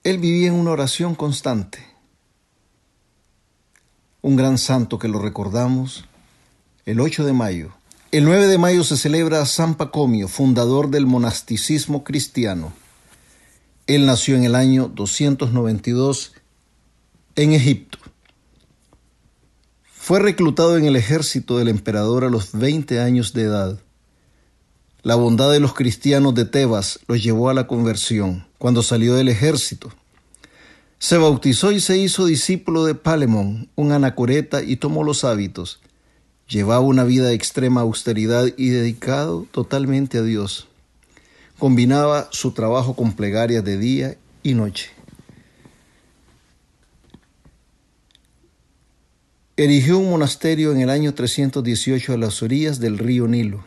él 0.04 0.18
vivía 0.18 0.48
en 0.48 0.54
una 0.54 0.70
oración 0.70 1.14
constante. 1.14 1.78
Un 4.22 4.36
gran 4.36 4.58
santo 4.58 4.98
que 4.98 5.08
lo 5.08 5.20
recordamos 5.20 6.04
el 6.86 7.00
8 7.00 7.24
de 7.24 7.32
mayo. 7.32 7.72
El 8.10 8.24
9 8.24 8.46
de 8.46 8.56
mayo 8.56 8.84
se 8.84 8.96
celebra 8.96 9.44
San 9.44 9.74
Pacomio, 9.74 10.28
fundador 10.28 10.88
del 10.88 11.04
monasticismo 11.04 12.04
cristiano. 12.04 12.72
Él 13.86 14.06
nació 14.06 14.36
en 14.36 14.44
el 14.44 14.54
año 14.54 14.88
292 14.88 16.32
en 17.36 17.52
Egipto. 17.52 17.98
Fue 19.84 20.20
reclutado 20.20 20.76
en 20.76 20.86
el 20.86 20.96
ejército 20.96 21.58
del 21.58 21.68
emperador 21.68 22.24
a 22.24 22.30
los 22.30 22.52
20 22.52 23.00
años 23.00 23.34
de 23.34 23.42
edad. 23.42 23.78
La 25.02 25.14
bondad 25.16 25.52
de 25.52 25.60
los 25.60 25.74
cristianos 25.74 26.34
de 26.34 26.44
Tebas 26.44 27.00
los 27.06 27.22
llevó 27.22 27.50
a 27.50 27.54
la 27.54 27.66
conversión 27.66 28.46
cuando 28.58 28.82
salió 28.82 29.14
del 29.14 29.28
ejército. 29.28 29.92
Se 30.98 31.16
bautizó 31.16 31.70
y 31.70 31.80
se 31.80 31.96
hizo 31.96 32.26
discípulo 32.26 32.84
de 32.84 32.94
Palemón, 32.94 33.68
un 33.76 33.92
anacoreta, 33.92 34.62
y 34.62 34.76
tomó 34.76 35.04
los 35.04 35.22
hábitos. 35.22 35.80
Llevaba 36.48 36.80
una 36.80 37.04
vida 37.04 37.28
de 37.28 37.34
extrema 37.34 37.82
austeridad 37.82 38.46
y 38.56 38.70
dedicado 38.70 39.46
totalmente 39.52 40.18
a 40.18 40.22
Dios. 40.22 40.66
Combinaba 41.58 42.28
su 42.32 42.52
trabajo 42.52 42.96
con 42.96 43.12
plegarias 43.12 43.64
de 43.64 43.78
día 43.78 44.16
y 44.42 44.54
noche. 44.54 44.97
Erigió 49.60 49.98
un 49.98 50.10
monasterio 50.10 50.70
en 50.70 50.80
el 50.80 50.88
año 50.88 51.14
318 51.14 52.12
a 52.12 52.16
las 52.16 52.44
orillas 52.44 52.78
del 52.78 52.96
río 52.96 53.26
Nilo. 53.26 53.66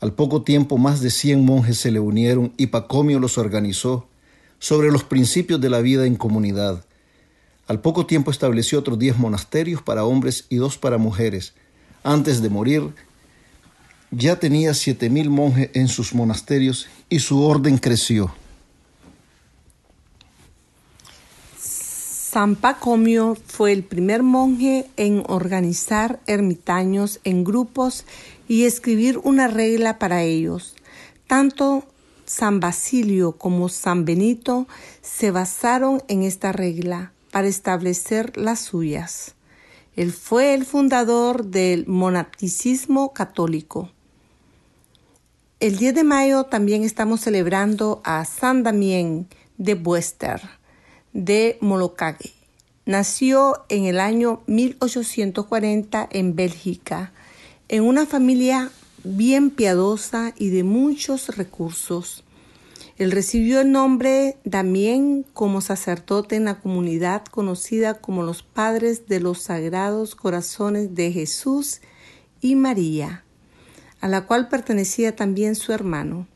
Al 0.00 0.14
poco 0.14 0.40
tiempo 0.40 0.78
más 0.78 1.02
de 1.02 1.10
100 1.10 1.44
monjes 1.44 1.76
se 1.76 1.90
le 1.90 2.00
unieron 2.00 2.54
y 2.56 2.68
Pacomio 2.68 3.20
los 3.20 3.36
organizó 3.36 4.08
sobre 4.60 4.90
los 4.90 5.04
principios 5.04 5.60
de 5.60 5.68
la 5.68 5.82
vida 5.82 6.06
en 6.06 6.16
comunidad. 6.16 6.86
Al 7.66 7.82
poco 7.82 8.06
tiempo 8.06 8.30
estableció 8.30 8.78
otros 8.78 8.98
10 8.98 9.18
monasterios 9.18 9.82
para 9.82 10.06
hombres 10.06 10.46
y 10.48 10.56
dos 10.56 10.78
para 10.78 10.96
mujeres. 10.96 11.52
Antes 12.02 12.40
de 12.40 12.48
morir, 12.48 12.94
ya 14.10 14.36
tenía 14.36 14.70
7.000 14.70 15.28
monjes 15.28 15.68
en 15.74 15.88
sus 15.88 16.14
monasterios 16.14 16.86
y 17.10 17.18
su 17.18 17.42
orden 17.42 17.76
creció. 17.76 18.34
San 22.36 22.54
Pacomio 22.54 23.34
fue 23.46 23.72
el 23.72 23.82
primer 23.82 24.22
monje 24.22 24.90
en 24.98 25.22
organizar 25.26 26.20
ermitaños 26.26 27.18
en 27.24 27.44
grupos 27.44 28.04
y 28.46 28.64
escribir 28.64 29.18
una 29.24 29.48
regla 29.48 29.98
para 29.98 30.22
ellos, 30.22 30.74
tanto 31.26 31.84
San 32.26 32.60
Basilio 32.60 33.32
como 33.32 33.70
San 33.70 34.04
Benito 34.04 34.68
se 35.00 35.30
basaron 35.30 36.02
en 36.08 36.24
esta 36.24 36.52
regla 36.52 37.10
para 37.30 37.48
establecer 37.48 38.36
las 38.36 38.60
suyas. 38.60 39.34
Él 39.96 40.12
fue 40.12 40.52
el 40.52 40.66
fundador 40.66 41.46
del 41.46 41.86
monasticismo 41.86 43.14
católico. 43.14 43.88
El 45.58 45.78
10 45.78 45.94
de 45.94 46.04
mayo 46.04 46.44
también 46.44 46.84
estamos 46.84 47.22
celebrando 47.22 48.02
a 48.04 48.26
San 48.26 48.62
Damián 48.62 49.26
de 49.56 49.72
Buester 49.72 50.55
de 51.24 51.56
Molokague. 51.60 52.32
Nació 52.84 53.64
en 53.68 53.86
el 53.86 53.98
año 53.98 54.42
1840 54.46 56.08
en 56.12 56.36
Bélgica, 56.36 57.12
en 57.68 57.82
una 57.82 58.06
familia 58.06 58.70
bien 59.02 59.50
piadosa 59.50 60.34
y 60.36 60.50
de 60.50 60.62
muchos 60.62 61.36
recursos. 61.36 62.22
Él 62.98 63.10
recibió 63.10 63.60
el 63.60 63.72
nombre 63.72 64.36
Damián 64.44 65.24
como 65.32 65.60
sacerdote 65.60 66.36
en 66.36 66.44
la 66.44 66.60
comunidad 66.60 67.24
conocida 67.24 67.94
como 67.94 68.22
los 68.22 68.42
Padres 68.42 69.08
de 69.08 69.20
los 69.20 69.42
Sagrados 69.42 70.14
Corazones 70.14 70.94
de 70.94 71.12
Jesús 71.12 71.80
y 72.40 72.54
María 72.54 73.24
a 74.00 74.08
la 74.08 74.26
cual 74.26 74.48
pertenecía 74.48 75.16
también 75.16 75.54
su 75.54 75.72
hermano. 75.72 76.26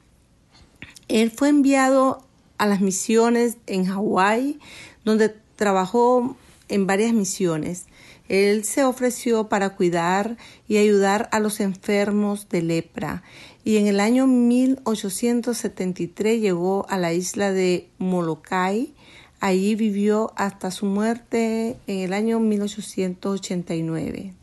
Él 1.09 1.31
fue 1.31 1.49
enviado 1.49 2.25
a 2.61 2.67
las 2.67 2.81
misiones 2.81 3.57
en 3.67 3.87
Hawái, 3.87 4.61
donde 5.05 5.35
trabajó 5.57 6.37
en 6.69 6.87
varias 6.87 7.15
misiones. 7.15 7.87
Él 8.29 8.65
se 8.65 8.85
ofreció 8.85 9.49
para 9.49 9.71
cuidar 9.71 10.37
y 10.69 10.77
ayudar 10.77 11.29
a 11.33 11.41
los 11.41 11.59
enfermos 11.59 12.49
de 12.49 12.63
lepra 12.63 13.25
y 13.65 13.77
en 13.77 13.87
el 13.87 14.01
año 14.01 14.27
1873 14.27 16.41
llegó 16.41 16.87
a 16.89 16.99
la 16.99 17.13
isla 17.13 17.53
de 17.53 17.89
Molokai. 17.99 18.95
Allí 19.41 19.75
vivió 19.75 20.33
hasta 20.37 20.71
su 20.71 20.87
muerte 20.87 21.77
en 21.87 21.99
el 22.01 22.13
año 22.13 22.41
1889. 22.41 24.35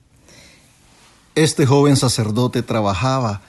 Este 1.35 1.65
joven 1.65 1.95
sacerdote 1.95 2.63
trabajaba 2.63 3.41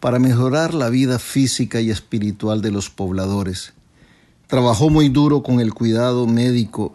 para 0.00 0.18
mejorar 0.18 0.74
la 0.74 0.88
vida 0.88 1.18
física 1.18 1.80
y 1.80 1.90
espiritual 1.90 2.62
de 2.62 2.72
los 2.72 2.90
pobladores. 2.90 3.74
Trabajó 4.48 4.88
muy 4.88 5.10
duro 5.10 5.42
con 5.42 5.60
el 5.60 5.74
cuidado 5.74 6.26
médico 6.26 6.94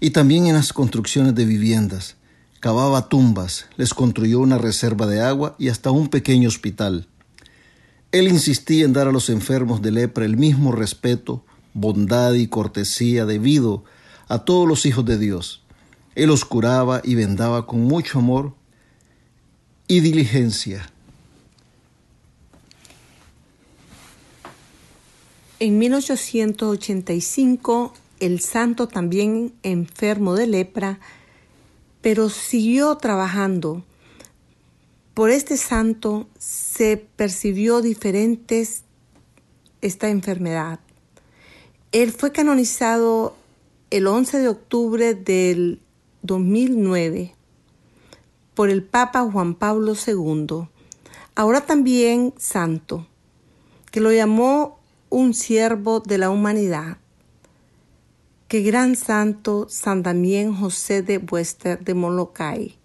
y 0.00 0.12
también 0.12 0.46
en 0.46 0.54
las 0.54 0.72
construcciones 0.72 1.34
de 1.34 1.44
viviendas. 1.44 2.16
Cavaba 2.58 3.10
tumbas, 3.10 3.66
les 3.76 3.92
construyó 3.92 4.40
una 4.40 4.56
reserva 4.56 5.06
de 5.06 5.20
agua 5.20 5.56
y 5.58 5.68
hasta 5.68 5.90
un 5.90 6.08
pequeño 6.08 6.48
hospital. 6.48 7.06
Él 8.12 8.28
insistía 8.28 8.86
en 8.86 8.94
dar 8.94 9.08
a 9.08 9.12
los 9.12 9.28
enfermos 9.28 9.82
de 9.82 9.90
lepra 9.90 10.24
el 10.24 10.38
mismo 10.38 10.72
respeto, 10.72 11.44
bondad 11.74 12.32
y 12.32 12.46
cortesía 12.46 13.26
debido 13.26 13.84
a 14.26 14.38
todos 14.38 14.66
los 14.66 14.86
hijos 14.86 15.04
de 15.04 15.18
Dios. 15.18 15.62
Él 16.14 16.28
los 16.28 16.46
curaba 16.46 17.02
y 17.04 17.14
vendaba 17.14 17.66
con 17.66 17.82
mucho 17.82 18.20
amor 18.20 18.54
y 19.86 20.00
diligencia. 20.00 20.90
En 25.58 25.78
1885, 25.78 27.94
el 28.20 28.40
santo 28.40 28.88
también 28.88 29.54
enfermo 29.62 30.34
de 30.34 30.46
lepra, 30.46 31.00
pero 32.02 32.28
siguió 32.28 32.96
trabajando. 32.96 33.82
Por 35.14 35.30
este 35.30 35.56
santo 35.56 36.28
se 36.38 36.98
percibió 36.98 37.80
diferentes 37.80 38.82
esta 39.80 40.10
enfermedad. 40.10 40.78
Él 41.90 42.12
fue 42.12 42.32
canonizado 42.32 43.34
el 43.88 44.08
11 44.08 44.40
de 44.40 44.48
octubre 44.48 45.14
del 45.14 45.80
2009 46.20 47.34
por 48.52 48.68
el 48.68 48.82
Papa 48.82 49.22
Juan 49.22 49.54
Pablo 49.54 49.94
II, 49.94 50.68
ahora 51.34 51.62
también 51.62 52.34
santo, 52.36 53.06
que 53.90 54.00
lo 54.00 54.12
llamó 54.12 54.75
un 55.08 55.34
siervo 55.34 56.00
de 56.00 56.18
la 56.18 56.30
humanidad. 56.30 56.98
Qué 58.48 58.60
gran 58.60 58.94
santo 58.96 59.66
San 59.68 60.02
Damián 60.02 60.54
José 60.54 61.02
de 61.02 61.18
Buester 61.18 61.84
de 61.84 61.94
Molokai. 61.94 62.76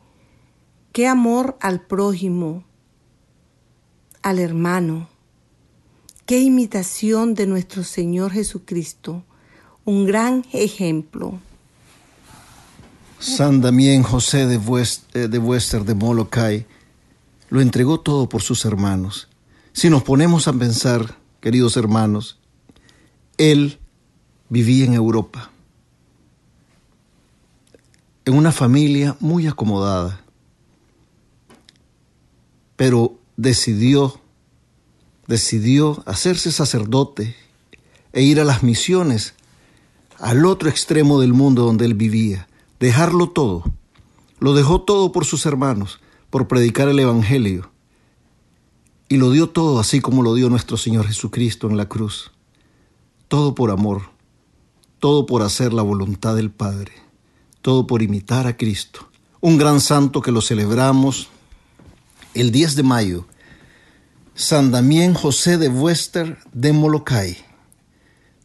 Qué 0.92 1.08
amor 1.08 1.58
al 1.62 1.82
prójimo, 1.82 2.64
al 4.22 4.40
hermano. 4.40 5.08
Qué 6.26 6.40
imitación 6.40 7.36
de 7.36 7.46
nuestro 7.46 7.84
Señor 7.84 8.32
Jesucristo. 8.32 9.24
Un 9.86 10.06
gran 10.06 10.46
ejemplo. 10.52 11.40
San 13.20 13.62
Damián 13.62 14.02
José 14.02 14.48
de, 14.48 14.58
Buester 14.58 15.30
de, 15.30 15.94
de 15.94 15.96
Molokai 15.96 16.66
lo 17.50 17.62
entregó 17.62 18.00
todo 18.00 18.28
por 18.28 18.42
sus 18.42 18.66
hermanos. 18.66 19.28
Si 19.74 19.90
nos 19.90 20.02
ponemos 20.02 20.48
a 20.48 20.54
pensar, 20.54 21.21
queridos 21.42 21.76
hermanos, 21.76 22.40
él 23.38 23.80
vivía 24.50 24.86
en 24.86 24.94
Europa, 24.94 25.52
en 28.26 28.36
una 28.36 28.52
familia 28.52 29.18
muy 29.20 29.48
acomodada, 29.48 30.22
pero 32.76 33.20
decidió, 33.36 34.22
decidió 35.28 36.04
hacerse 36.06 36.52
sacerdote 36.52 37.36
e 38.14 38.22
ir 38.22 38.40
a 38.40 38.46
las 38.46 38.64
misiones 38.64 39.34
al 40.20 40.46
otro 40.46 40.70
extremo 40.70 41.20
del 41.20 41.34
mundo 41.34 41.66
donde 41.66 41.86
él 41.86 41.96
vivía 41.96 42.48
dejarlo 42.80 43.30
todo. 43.30 43.64
Lo 44.40 44.54
dejó 44.54 44.82
todo 44.82 45.12
por 45.12 45.24
sus 45.24 45.46
hermanos, 45.46 46.00
por 46.30 46.48
predicar 46.48 46.90
el 46.90 47.00
Evangelio. 47.00 47.72
Y 49.12 49.18
lo 49.18 49.30
dio 49.30 49.50
todo 49.50 49.82
así 49.82 50.00
como 50.00 50.24
lo 50.24 50.36
dio 50.36 50.50
nuestro 50.50 50.78
Señor 50.78 51.06
Jesucristo 51.06 51.70
en 51.70 51.76
la 51.76 51.90
cruz. 51.90 52.32
Todo 53.28 53.56
por 53.56 53.70
amor, 53.70 54.04
todo 55.00 55.26
por 55.26 55.42
hacer 55.42 55.74
la 55.74 55.82
voluntad 55.82 56.34
del 56.38 56.50
Padre, 56.50 56.94
todo 57.62 57.88
por 57.88 58.04
imitar 58.04 58.48
a 58.48 58.56
Cristo. 58.56 59.10
Un 59.42 59.58
gran 59.58 59.82
santo 59.82 60.22
que 60.22 60.32
lo 60.32 60.40
celebramos 60.40 61.28
el 62.34 62.54
10 62.54 62.78
de 62.78 62.84
mayo, 62.84 63.26
San 64.34 64.72
Damián 64.72 65.14
José 65.14 65.58
de 65.58 65.68
Wester 65.68 66.38
de 66.54 66.72
Molokai. 66.72 67.36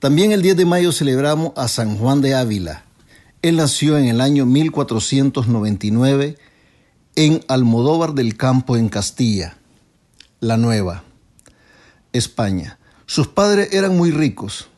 También 0.01 0.33
el 0.33 0.43
10 0.43 0.57
de 0.57 0.65
mayo 0.65 0.91
celebramos 0.91 1.53
a 1.55 1.69
San 1.69 1.97
Juan 1.97 2.21
de 2.23 2.35
Ávila, 2.35 2.87
él 3.41 3.55
nació 3.55 3.99
en 3.99 4.07
el 4.07 4.21
año 4.21 4.47
1499 4.47 6.39
en 7.15 7.41
Almodóvar 7.47 8.15
del 8.15 8.37
Campo, 8.37 8.77
en 8.77 8.89
Castilla, 8.89 9.59
la 10.41 10.57
Nueva, 10.57 11.03
España. 12.13 12.79
Sus 13.07 13.29
padres 13.29 13.73
eran 13.73 13.97
muy 13.97 14.11
ricos. 14.11 14.69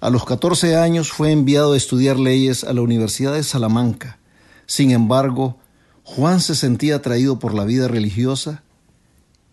A 0.00 0.10
los 0.10 0.24
14 0.24 0.76
años 0.76 1.12
fue 1.12 1.30
enviado 1.30 1.72
a 1.72 1.76
estudiar 1.76 2.18
leyes 2.18 2.64
a 2.64 2.72
la 2.72 2.82
Universidad 2.82 3.32
de 3.32 3.42
Salamanca. 3.42 4.18
Sin 4.66 4.90
embargo, 4.90 5.58
Juan 6.02 6.40
se 6.40 6.54
sentía 6.54 6.96
atraído 6.96 7.38
por 7.38 7.54
la 7.54 7.64
vida 7.64 7.88
religiosa 7.88 8.62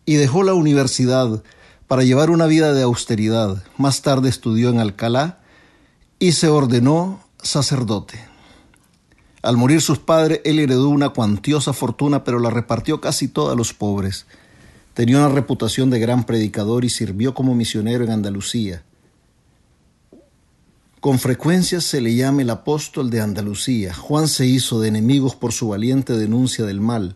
y 0.05 0.15
dejó 0.15 0.43
la 0.43 0.55
universidad 0.55 1.43
para 1.87 2.03
llevar 2.03 2.31
una 2.31 2.47
vida 2.47 2.73
de 2.73 2.83
austeridad. 2.83 3.63
Más 3.77 4.01
tarde 4.01 4.29
estudió 4.29 4.69
en 4.69 4.79
Alcalá 4.79 5.39
y 6.17 6.33
se 6.33 6.49
ordenó 6.49 7.21
sacerdote. 7.41 8.19
Al 9.41 9.55
morir 9.55 9.81
sus 9.81 9.99
padres, 9.99 10.41
él 10.43 10.59
heredó 10.59 10.89
una 10.89 11.09
cuantiosa 11.09 11.71
fortuna, 11.71 12.25
pero 12.25 12.39
la 12.39 12.49
repartió 12.49 12.99
casi 12.99 13.29
toda 13.29 13.53
a 13.53 13.55
los 13.55 13.73
pobres. 13.73 14.25
Tenía 14.99 15.19
una 15.19 15.29
reputación 15.29 15.89
de 15.89 15.97
gran 15.97 16.25
predicador 16.25 16.83
y 16.83 16.89
sirvió 16.89 17.33
como 17.33 17.55
misionero 17.55 18.03
en 18.03 18.11
Andalucía. 18.11 18.83
Con 20.99 21.19
frecuencia 21.19 21.79
se 21.79 22.01
le 22.01 22.15
llama 22.15 22.41
el 22.41 22.49
apóstol 22.49 23.09
de 23.09 23.21
Andalucía. 23.21 23.93
Juan 23.93 24.27
se 24.27 24.45
hizo 24.45 24.81
de 24.81 24.89
enemigos 24.89 25.35
por 25.35 25.53
su 25.53 25.69
valiente 25.69 26.17
denuncia 26.17 26.65
del 26.65 26.81
mal, 26.81 27.15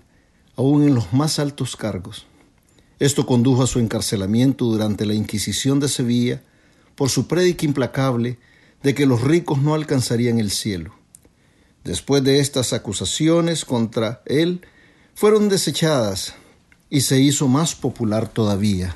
aún 0.56 0.84
en 0.84 0.96
los 0.96 1.12
más 1.12 1.40
altos 1.40 1.76
cargos. 1.76 2.26
Esto 3.00 3.26
condujo 3.26 3.64
a 3.64 3.68
su 3.68 3.80
encarcelamiento 3.80 4.64
durante 4.64 5.06
la 5.06 5.14
Inquisición 5.14 5.82
de 5.82 5.90
Sevilla 5.90 6.42
por 6.96 7.10
su 7.10 7.28
prédica 7.28 7.66
implacable 7.66 8.40
de 8.82 8.96
que 8.96 9.06
los 9.06 9.20
ricos 9.20 9.62
no 9.62 9.74
alcanzarían 9.74 10.40
el 10.40 10.52
cielo. 10.52 10.96
Después 11.84 12.24
de 12.24 12.40
estas 12.40 12.72
acusaciones 12.72 13.66
contra 13.66 14.22
él, 14.26 14.62
fueron 15.16 15.50
desechadas 15.50 16.36
y 16.94 17.02
se 17.02 17.20
hizo 17.20 17.48
más 17.48 17.74
popular 17.74 18.28
todavía. 18.28 18.96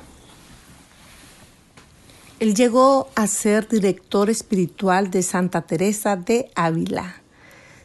Él 2.38 2.54
llegó 2.54 3.08
a 3.16 3.26
ser 3.26 3.66
director 3.66 4.30
espiritual 4.30 5.10
de 5.10 5.24
Santa 5.24 5.62
Teresa 5.62 6.14
de 6.14 6.48
Ávila, 6.54 7.16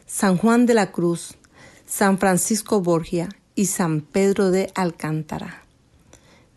San 0.06 0.36
Juan 0.36 0.66
de 0.66 0.74
la 0.74 0.92
Cruz, 0.92 1.34
San 1.84 2.18
Francisco 2.18 2.80
Borgia 2.80 3.28
y 3.56 3.66
San 3.66 4.02
Pedro 4.02 4.52
de 4.52 4.70
Alcántara. 4.76 5.64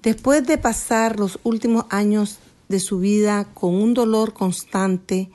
Después 0.03 0.45
de 0.45 0.59
pasar 0.59 1.19
los 1.19 1.39
últimos 1.41 1.85
años 1.89 2.37
de 2.69 2.79
su 2.79 2.99
vida 2.99 3.47
con 3.55 3.73
un 3.73 3.95
dolor 3.95 4.35
constante 4.35 5.31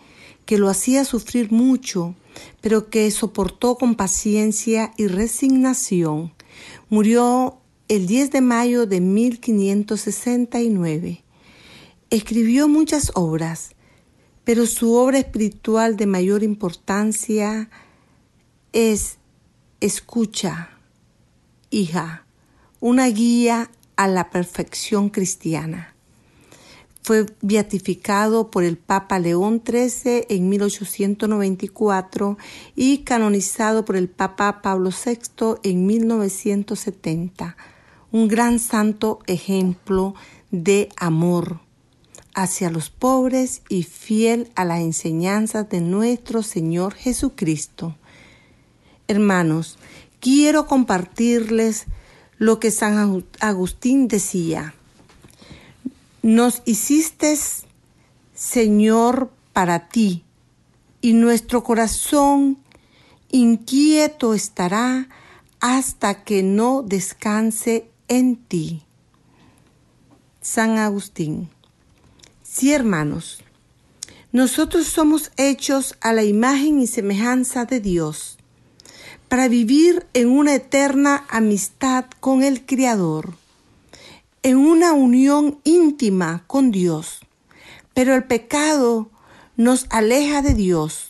que 0.47 0.59
lo 0.59 0.69
hacía 0.69 1.05
sufrir 1.05 1.51
mucho, 1.51 2.15
pero 2.61 2.89
que 2.89 3.11
soportó 3.11 3.75
con 3.75 3.97
paciencia 3.97 4.93
y 4.97 5.09
resignación. 5.09 6.33
Murió 6.89 7.59
el 7.89 8.07
10 8.07 8.31
de 8.31 8.41
mayo 8.41 8.87
de 8.87 9.01
1569. 9.01 11.25
Escribió 12.11 12.69
muchas 12.69 13.11
obras, 13.15 13.73
pero 14.45 14.67
su 14.67 14.95
obra 14.95 15.19
espiritual 15.19 15.97
de 15.97 16.07
mayor 16.07 16.43
importancia 16.43 17.71
es 18.73 19.19
Escucha, 19.81 20.71
hija, 21.71 22.27
una 22.81 23.07
guía 23.09 23.71
a 23.97 24.07
la 24.07 24.31
perfección 24.31 25.09
cristiana. 25.09 25.95
Fue 27.03 27.27
beatificado 27.41 28.51
por 28.51 28.63
el 28.63 28.77
Papa 28.77 29.19
León 29.19 29.63
XIII 29.67 30.27
en 30.29 30.49
1894 30.49 32.39
y 32.77 32.99
canonizado 32.99 33.85
por 33.85 33.97
el 33.97 34.09
Papa 34.09 34.63
Pablo 34.63 34.91
VI 34.91 35.57
en 35.65 35.87
1970. 35.87 37.57
Un 38.13 38.29
gran 38.29 38.59
santo 38.59 39.21
ejemplo 39.27 40.15
de 40.51 40.91
amor 40.97 41.61
hacia 42.35 42.71
los 42.71 42.91
pobres 42.91 43.63
y 43.71 43.85
fiel 43.85 44.51
a 44.55 44.67
la 44.67 44.81
enseñanza 44.81 45.65
de 45.65 45.81
nuestro 45.81 46.43
Señor 46.43 46.93
Jesucristo. 46.95 47.97
Hermanos, 49.09 49.79
quiero 50.21 50.67
compartirles 50.67 51.87
lo 52.37 52.61
que 52.61 52.71
San 52.71 53.25
Agustín 53.41 54.09
decía. 54.09 54.75
Nos 56.23 56.63
hiciste, 56.67 57.39
Señor, 58.35 59.31
para 59.55 59.89
ti, 59.89 60.23
y 61.01 61.15
nuestro 61.15 61.65
corazón 61.65 62.59
inquieto 63.31 64.35
estará 64.35 65.09
hasta 65.61 66.25
que 66.25 66.43
no 66.43 66.83
descanse 66.83 67.92
en 68.19 68.37
ti. 68.37 68.83
San 70.43 70.77
Agustín. 70.77 71.49
Sí, 72.43 72.73
hermanos, 72.73 73.43
nosotros 74.33 74.87
somos 74.87 75.33
hechos 75.39 75.97
a 76.03 76.13
la 76.13 76.23
imagen 76.23 76.79
y 76.79 76.87
semejanza 76.87 77.65
de 77.65 77.81
Dios 77.81 78.37
para 79.29 79.49
vivir 79.49 80.07
en 80.13 80.29
una 80.29 80.55
eterna 80.55 81.25
amistad 81.31 82.05
con 82.21 82.43
el 82.43 82.67
Creador, 82.67 83.35
en 84.43 84.59
una 84.59 84.93
unión 84.93 85.59
íntima 85.65 86.45
con 86.47 86.71
Dios. 86.71 87.21
Pero 87.95 88.15
el 88.15 88.25
pecado 88.25 89.11
nos 89.57 89.87
aleja 89.89 90.43
de 90.43 90.53
Dios. 90.53 91.09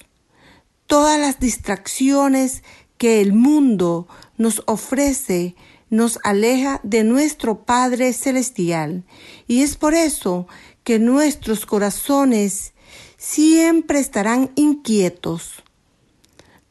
Todas 0.86 1.18
las 1.18 1.40
distracciones 1.40 2.62
que 2.96 3.20
el 3.20 3.32
mundo 3.32 4.06
nos 4.36 4.62
ofrece 4.66 5.56
nos 5.92 6.18
aleja 6.24 6.80
de 6.82 7.04
nuestro 7.04 7.62
Padre 7.62 8.12
Celestial. 8.12 9.04
Y 9.46 9.62
es 9.62 9.76
por 9.76 9.94
eso 9.94 10.48
que 10.82 10.98
nuestros 10.98 11.66
corazones 11.66 12.72
siempre 13.16 14.00
estarán 14.00 14.50
inquietos 14.56 15.62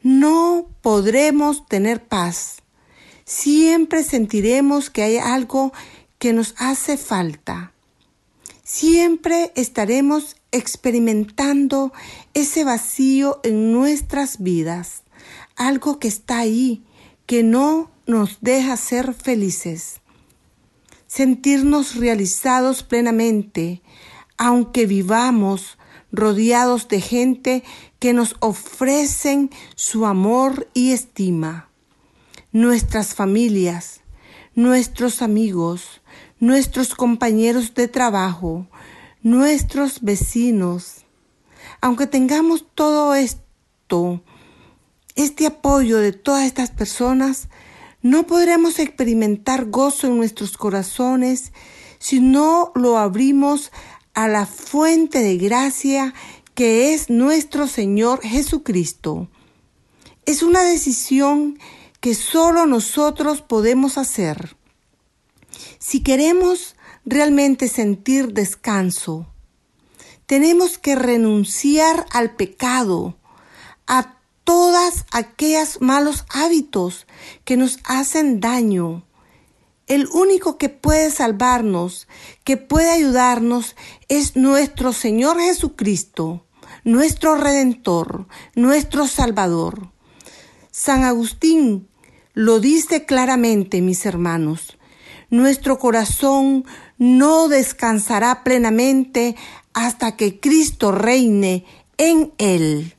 no 0.04 0.68
podremos 0.82 1.68
tener 1.68 2.04
paz. 2.04 2.58
Siempre 3.24 4.04
sentiremos 4.04 4.90
que 4.90 5.04
hay 5.04 5.18
algo 5.18 5.72
que 6.18 6.34
nos 6.34 6.56
hace 6.58 6.98
falta. 6.98 7.72
Siempre 8.64 9.52
estaremos 9.56 10.38
experimentando 10.52 11.94
ese 12.34 12.64
vacío 12.64 13.40
en 13.44 13.72
nuestras 13.72 14.42
vidas, 14.42 15.04
algo 15.56 16.00
que 16.00 16.08
está 16.08 16.40
ahí, 16.40 16.84
que 17.26 17.44
no 17.44 17.91
nos 18.06 18.40
deja 18.42 18.78
ser 18.78 19.14
felices. 19.14 20.02
Sentirnos 21.08 21.96
realizados 21.96 22.84
plenamente, 22.84 23.82
aunque 24.38 24.86
vivamos 24.86 25.78
rodeados 26.12 26.88
de 26.88 27.02
gente 27.02 27.64
que 28.00 28.14
nos 28.14 28.36
ofrecen 28.40 29.50
su 29.76 30.06
amor 30.06 30.68
y 30.74 30.92
estima. 30.92 31.70
Nuestras 32.52 33.14
familias, 33.14 34.02
nuestros 34.56 35.22
amigos, 35.22 36.02
nuestros 36.40 36.96
compañeros 36.96 37.74
de 37.74 37.88
trabajo, 37.88 38.68
nuestros 39.22 40.02
vecinos. 40.02 41.06
Aunque 41.80 42.08
tengamos 42.08 42.66
todo 42.76 43.16
esto, 43.16 44.22
este 45.16 45.46
apoyo 45.46 45.98
de 45.98 46.12
todas 46.12 46.46
estas 46.46 46.72
personas, 46.72 47.48
no 48.02 48.26
podremos 48.26 48.80
experimentar 48.80 49.66
gozo 49.66 50.08
en 50.08 50.18
nuestros 50.18 50.58
corazones 50.58 51.52
si 52.00 52.20
no 52.20 52.72
lo 52.76 52.98
abrimos 52.98 53.72
a 54.14 54.28
la 54.28 54.46
fuente 54.46 55.20
de 55.20 55.38
gracia 55.38 56.14
que 56.56 56.94
es 56.94 57.10
nuestro 57.10 57.68
Señor 57.68 58.22
Jesucristo. 58.22 59.28
Es 60.26 60.44
una 60.44 60.64
decisión 60.64 61.60
que 62.00 62.16
solo 62.16 62.66
nosotros 62.66 63.42
podemos 63.42 63.98
hacer. 63.98 64.56
Si 65.80 66.02
queremos 66.02 66.76
realmente 67.06 67.68
sentir 67.68 68.34
descanso, 68.34 69.28
tenemos 70.26 70.78
que 70.78 70.96
renunciar 70.96 72.06
al 72.12 72.36
pecado, 72.36 73.18
a 73.88 74.21
todas 74.52 75.06
aquellas 75.14 75.80
malos 75.80 76.26
hábitos 76.28 77.08
que 77.46 77.56
nos 77.56 77.80
hacen 77.86 78.42
daño 78.42 79.06
el 79.88 80.10
único 80.12 80.58
que 80.58 80.68
puede 80.68 81.10
salvarnos, 81.10 82.10
que 82.44 82.58
puede 82.58 82.92
ayudarnos, 82.92 83.78
es 84.10 84.36
nuestro 84.36 84.92
Señor 84.92 85.40
Jesucristo, 85.40 86.46
nuestro 86.84 87.36
Redentor, 87.36 88.28
nuestro 88.54 89.08
Salvador. 89.08 89.94
San 90.70 91.06
Agustín 91.06 91.88
lo 92.34 92.60
dice 92.60 93.06
claramente, 93.06 93.80
mis 93.80 94.06
hermanos. 94.06 94.78
Nuestro 95.30 95.80
corazón 95.80 96.66
no 96.98 97.48
descansará 97.48 98.44
plenamente 98.44 99.38
hasta 99.74 100.18
que 100.18 100.42
Cristo 100.42 100.92
reine 100.92 101.64
en 101.98 102.34
él. 102.38 102.98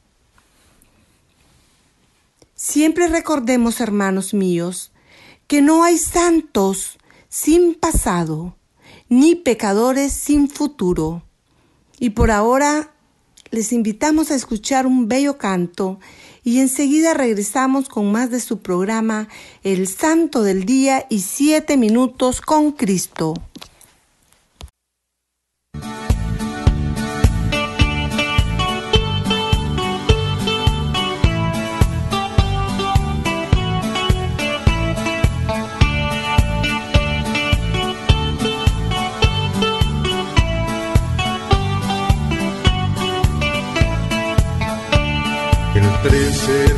Siempre 2.65 3.09
recordemos, 3.09 3.81
hermanos 3.81 4.35
míos, 4.35 4.93
que 5.49 5.61
no 5.61 5.83
hay 5.83 5.99
santos 5.99 6.97
sin 7.29 7.75
pasado, 7.75 8.57
ni 9.09 9.35
pecadores 9.35 10.13
sin 10.13 10.49
futuro. 10.49 11.25
Y 11.99 12.11
por 12.11 12.31
ahora 12.31 12.95
les 13.51 13.73
invitamos 13.73 14.31
a 14.31 14.37
escuchar 14.37 14.87
un 14.87 15.09
bello 15.09 15.39
canto 15.39 15.99
y 16.45 16.61
enseguida 16.61 17.15
regresamos 17.15 17.89
con 17.89 18.13
más 18.13 18.31
de 18.31 18.39
su 18.39 18.61
programa 18.61 19.27
El 19.65 19.89
Santo 19.89 20.45
del 20.45 20.65
Día 20.65 21.05
y 21.11 21.23
Siete 21.23 21.77
Minutos 21.77 22.41
con 22.41 22.71
Cristo. 22.71 23.35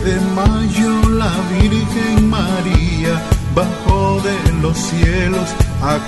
De 0.04 0.20
mayo 0.36 1.08
la 1.08 1.32
Virgen 1.58 2.28
María 2.28 3.22
bajó 3.54 4.20
de 4.20 4.52
los 4.60 4.76
cielos 4.76 5.48
a 5.80 5.98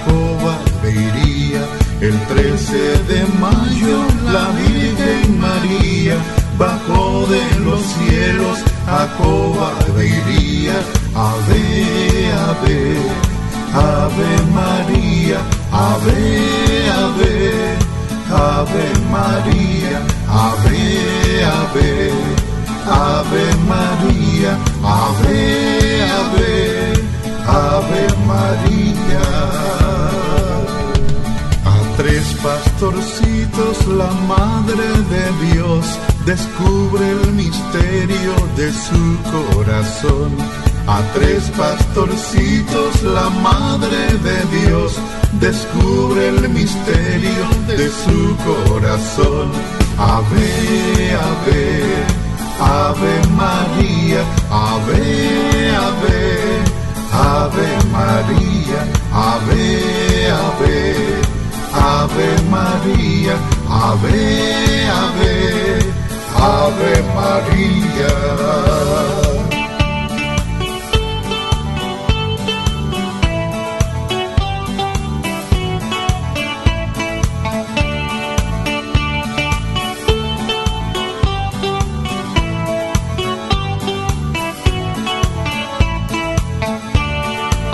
iría. 0.84 1.62
El 2.02 2.14
13 2.26 2.76
de 3.10 3.20
mayo 3.40 3.96
la 4.30 4.48
Virgen 4.60 5.40
María 5.40 6.16
bajó 6.58 7.26
de 7.26 7.42
los 7.64 7.80
cielos 7.94 8.58
a 8.86 9.08
iría. 10.02 10.76
Ave, 11.14 12.32
ave, 12.48 12.78
ave 13.72 14.30
María, 14.60 15.38
ave, 15.72 16.20
ave, 17.02 17.44
ave 18.28 18.86
María, 19.10 19.98
ave, 20.28 21.44
ave. 21.44 22.45
Ave 22.88 23.46
María, 23.68 24.56
Ave, 24.82 26.02
Ave, 26.20 26.92
Ave 27.46 28.06
María. 28.26 29.26
A 31.64 31.96
tres 31.96 32.36
pastorcitos 32.42 33.86
la 33.88 34.10
Madre 34.28 34.86
de 35.10 35.52
Dios 35.52 35.84
descubre 36.24 37.10
el 37.10 37.32
misterio 37.32 38.34
de 38.56 38.72
su 38.72 39.18
corazón. 39.32 40.30
A 40.86 41.00
tres 41.14 41.50
pastorcitos 41.56 43.02
la 43.02 43.28
Madre 43.30 44.14
de 44.22 44.60
Dios 44.60 44.92
descubre 45.40 46.28
el 46.28 46.48
misterio 46.50 47.46
de 47.66 47.88
su 47.90 48.36
corazón. 48.44 49.50
Ave, 49.98 51.16
ave, 51.16 52.15
ave 52.58 53.20
María, 53.36 54.24
ave, 54.50 55.76
ave, 55.76 56.64
ave 57.12 57.66
María, 57.92 58.80
ave, 59.12 60.30
ave, 60.30 61.20
ave 61.72 62.28
María, 62.50 63.36
ave, 63.68 64.88
ave, 64.88 65.34
ave 66.36 67.02
María. 67.14 69.25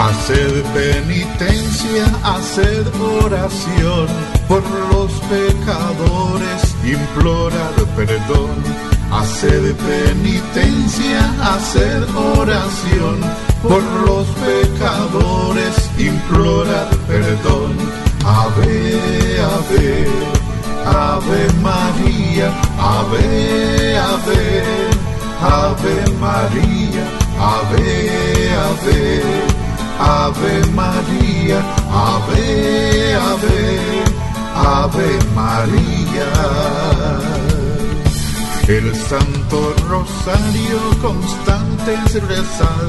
Haced 0.03 0.65
penitencia, 0.75 2.05
haced 2.25 2.89
oración 3.23 4.09
por 4.49 4.61
los 4.91 5.13
pecadores, 5.31 6.75
implorar 6.85 7.73
perdón. 7.95 8.51
Haced 9.13 9.77
penitencia, 9.77 11.21
haced 11.41 12.03
oración 12.17 13.21
por 13.63 13.81
los 14.05 14.27
pecadores, 14.43 15.77
implorar 15.97 16.89
perdón. 17.07 17.77
Ave, 18.25 19.39
ave, 19.55 20.07
ave 20.85 21.43
María, 21.63 22.51
ave, 22.77 23.99
ave, 23.99 24.63
ave 25.41 25.95
María, 26.19 27.05
ave, 27.39 28.51
ave. 28.67 29.62
Ave 30.05 30.67
María, 30.75 31.61
Ave, 31.89 33.15
Ave, 33.15 34.05
Ave 34.55 35.19
María. 35.33 36.31
El 38.67 38.95
Santo 38.97 39.75
Rosario 39.89 40.81
constante 41.01 41.95
es 42.07 42.15
rezar 42.23 42.89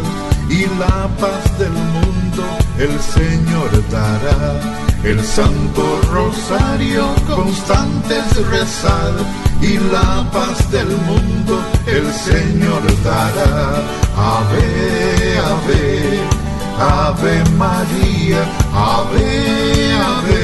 y 0.49 0.65
la 0.79 1.07
paz 1.19 1.59
del 1.59 1.71
mundo 1.71 2.43
el 2.79 2.99
Señor 2.99 3.71
dará. 3.91 4.59
El 5.03 5.23
Santo 5.23 5.83
Rosario 6.11 7.05
constante 7.27 8.17
es 8.17 8.47
rezar 8.47 9.13
y 9.61 9.77
la 9.91 10.27
paz 10.31 10.71
del 10.71 10.87
mundo 10.87 11.61
el 11.85 12.11
Señor 12.11 12.81
dará. 13.03 13.83
Ave, 14.15 15.37
ave. 15.37 16.42
Ave 16.83 17.43
María, 17.57 18.41
Ave, 18.73 19.93
Ave, 20.11 20.43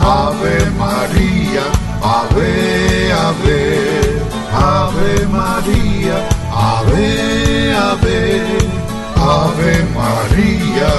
Ave 0.00 0.70
María, 0.78 1.64
Ave, 2.02 3.12
Ave, 3.12 3.60
Ave 4.52 5.26
María, 5.38 6.16
Ave, 6.52 7.74
Ave, 7.74 8.18
Ave 9.16 9.74
María. 9.98 10.92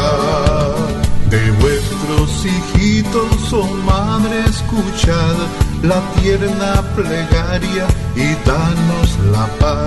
De 1.29 1.51
vuestros 1.61 2.45
hijitos, 2.45 3.53
oh 3.53 3.67
madre, 3.85 4.43
escuchad 4.49 5.35
la 5.83 5.99
tierna 6.19 6.81
plegaria 6.95 7.85
y 8.15 8.27
danos 8.45 9.09
la 9.31 9.45
paz 9.59 9.80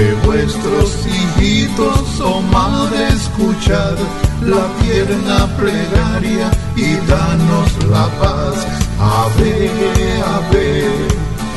de 0.00 0.14
vuestros 0.26 1.06
hijitos, 1.06 2.20
oh 2.20 2.40
madre, 2.40 3.08
escuchad 3.08 3.96
la 4.40 4.64
tierna 4.80 5.46
plegaria 5.58 6.50
y 6.74 6.94
danos 7.06 7.70
la 7.90 8.06
paz. 8.20 8.56
Ave, 8.98 9.70
ave, 10.36 10.68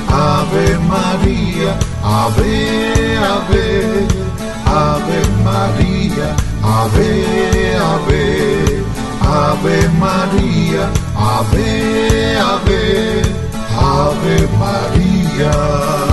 ave 0.10 0.66
María, 0.94 1.72
ave, 2.04 3.18
ave, 3.36 4.08
ave 4.66 5.20
María, 5.48 6.30
ave, 6.80 7.12
ave, 7.94 8.24
ave 9.22 9.78
María, 10.06 10.84
ave, 11.16 12.38
ave, 12.52 13.22
ave 13.80 14.48
María. 14.64 16.13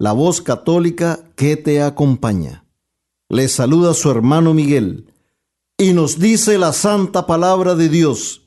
la 0.00 0.12
voz 0.12 0.40
católica 0.40 1.20
que 1.36 1.58
te 1.58 1.82
acompaña. 1.82 2.64
Le 3.28 3.48
saluda 3.48 3.92
su 3.92 4.10
hermano 4.10 4.54
Miguel 4.54 5.12
y 5.76 5.92
nos 5.92 6.18
dice 6.18 6.56
la 6.56 6.72
santa 6.72 7.26
palabra 7.26 7.74
de 7.74 7.90
Dios 7.90 8.46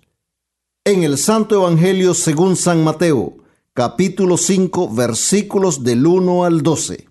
en 0.83 1.03
el 1.03 1.19
Santo 1.19 1.53
Evangelio 1.53 2.15
según 2.15 2.55
San 2.55 2.83
Mateo, 2.83 3.37
capítulo 3.75 4.37
5, 4.37 4.95
versículos 4.95 5.83
del 5.83 6.07
1 6.07 6.43
al 6.43 6.63
12. 6.63 7.07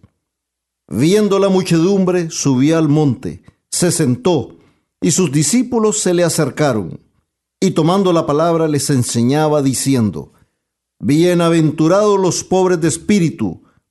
Viendo 0.89 1.39
la 1.39 1.49
muchedumbre, 1.49 2.29
subió 2.31 2.79
al 2.79 2.89
monte, 2.89 3.45
se 3.71 3.93
sentó, 3.93 4.57
y 5.01 5.13
sus 5.13 5.31
discípulos 5.31 6.01
se 6.01 6.15
le 6.15 6.25
acercaron, 6.25 6.99
y 7.61 7.71
tomando 7.71 8.13
la 8.13 8.27
palabra 8.27 8.67
les 8.67 8.91
enseñaba 8.91 9.63
diciendo, 9.63 10.33
Bienaventurados 10.99 12.19
los 12.19 12.43
pobres 12.43 12.81
de 12.81 12.89
espíritu, 12.89 13.63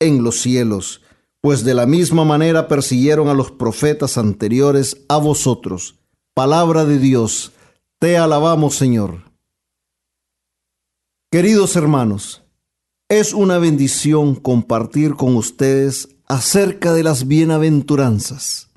en 0.00 0.22
los 0.22 0.40
cielos, 0.40 1.02
pues 1.40 1.64
de 1.64 1.74
la 1.74 1.86
misma 1.86 2.24
manera 2.24 2.68
persiguieron 2.68 3.28
a 3.28 3.34
los 3.34 3.50
profetas 3.50 4.18
anteriores 4.18 5.04
a 5.08 5.18
vosotros. 5.18 5.96
palabra 6.34 6.84
de 6.84 6.98
Dios. 6.98 7.52
Te 7.98 8.16
alabamos, 8.16 8.76
Señor. 8.76 9.24
Queridos 11.32 11.74
hermanos, 11.74 12.44
es 13.08 13.34
una 13.34 13.58
bendición 13.58 14.34
compartir 14.34 15.14
con 15.14 15.34
ustedes 15.36 16.08
acerca 16.26 16.94
de 16.94 17.02
las 17.02 17.26
bienaventuranzas. 17.26 18.70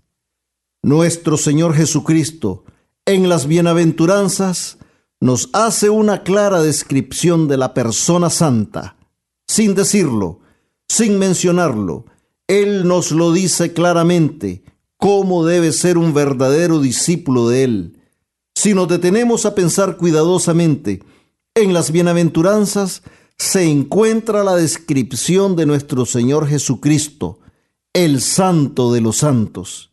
Nuestro 0.81 1.37
Señor 1.37 1.75
Jesucristo, 1.75 2.65
en 3.05 3.29
las 3.29 3.45
bienaventuranzas, 3.45 4.79
nos 5.19 5.49
hace 5.53 5.89
una 5.89 6.23
clara 6.23 6.61
descripción 6.63 7.47
de 7.47 7.57
la 7.57 7.73
persona 7.73 8.29
santa, 8.29 8.97
sin 9.47 9.75
decirlo, 9.75 10.40
sin 10.91 11.17
mencionarlo. 11.17 12.03
Él 12.47 12.85
nos 12.85 13.11
lo 13.11 13.31
dice 13.31 13.71
claramente, 13.71 14.61
cómo 14.97 15.45
debe 15.45 15.71
ser 15.71 15.97
un 15.97 16.13
verdadero 16.13 16.81
discípulo 16.81 17.47
de 17.47 17.63
Él. 17.63 17.99
Si 18.53 18.73
nos 18.73 18.89
detenemos 18.89 19.45
a 19.45 19.55
pensar 19.55 19.95
cuidadosamente, 19.95 21.01
en 21.55 21.73
las 21.73 21.91
bienaventuranzas 21.91 23.03
se 23.37 23.63
encuentra 23.63 24.43
la 24.43 24.57
descripción 24.57 25.55
de 25.55 25.65
nuestro 25.65 26.05
Señor 26.05 26.45
Jesucristo, 26.45 27.39
el 27.93 28.19
Santo 28.19 28.91
de 28.91 28.99
los 28.99 29.15
Santos. 29.19 29.91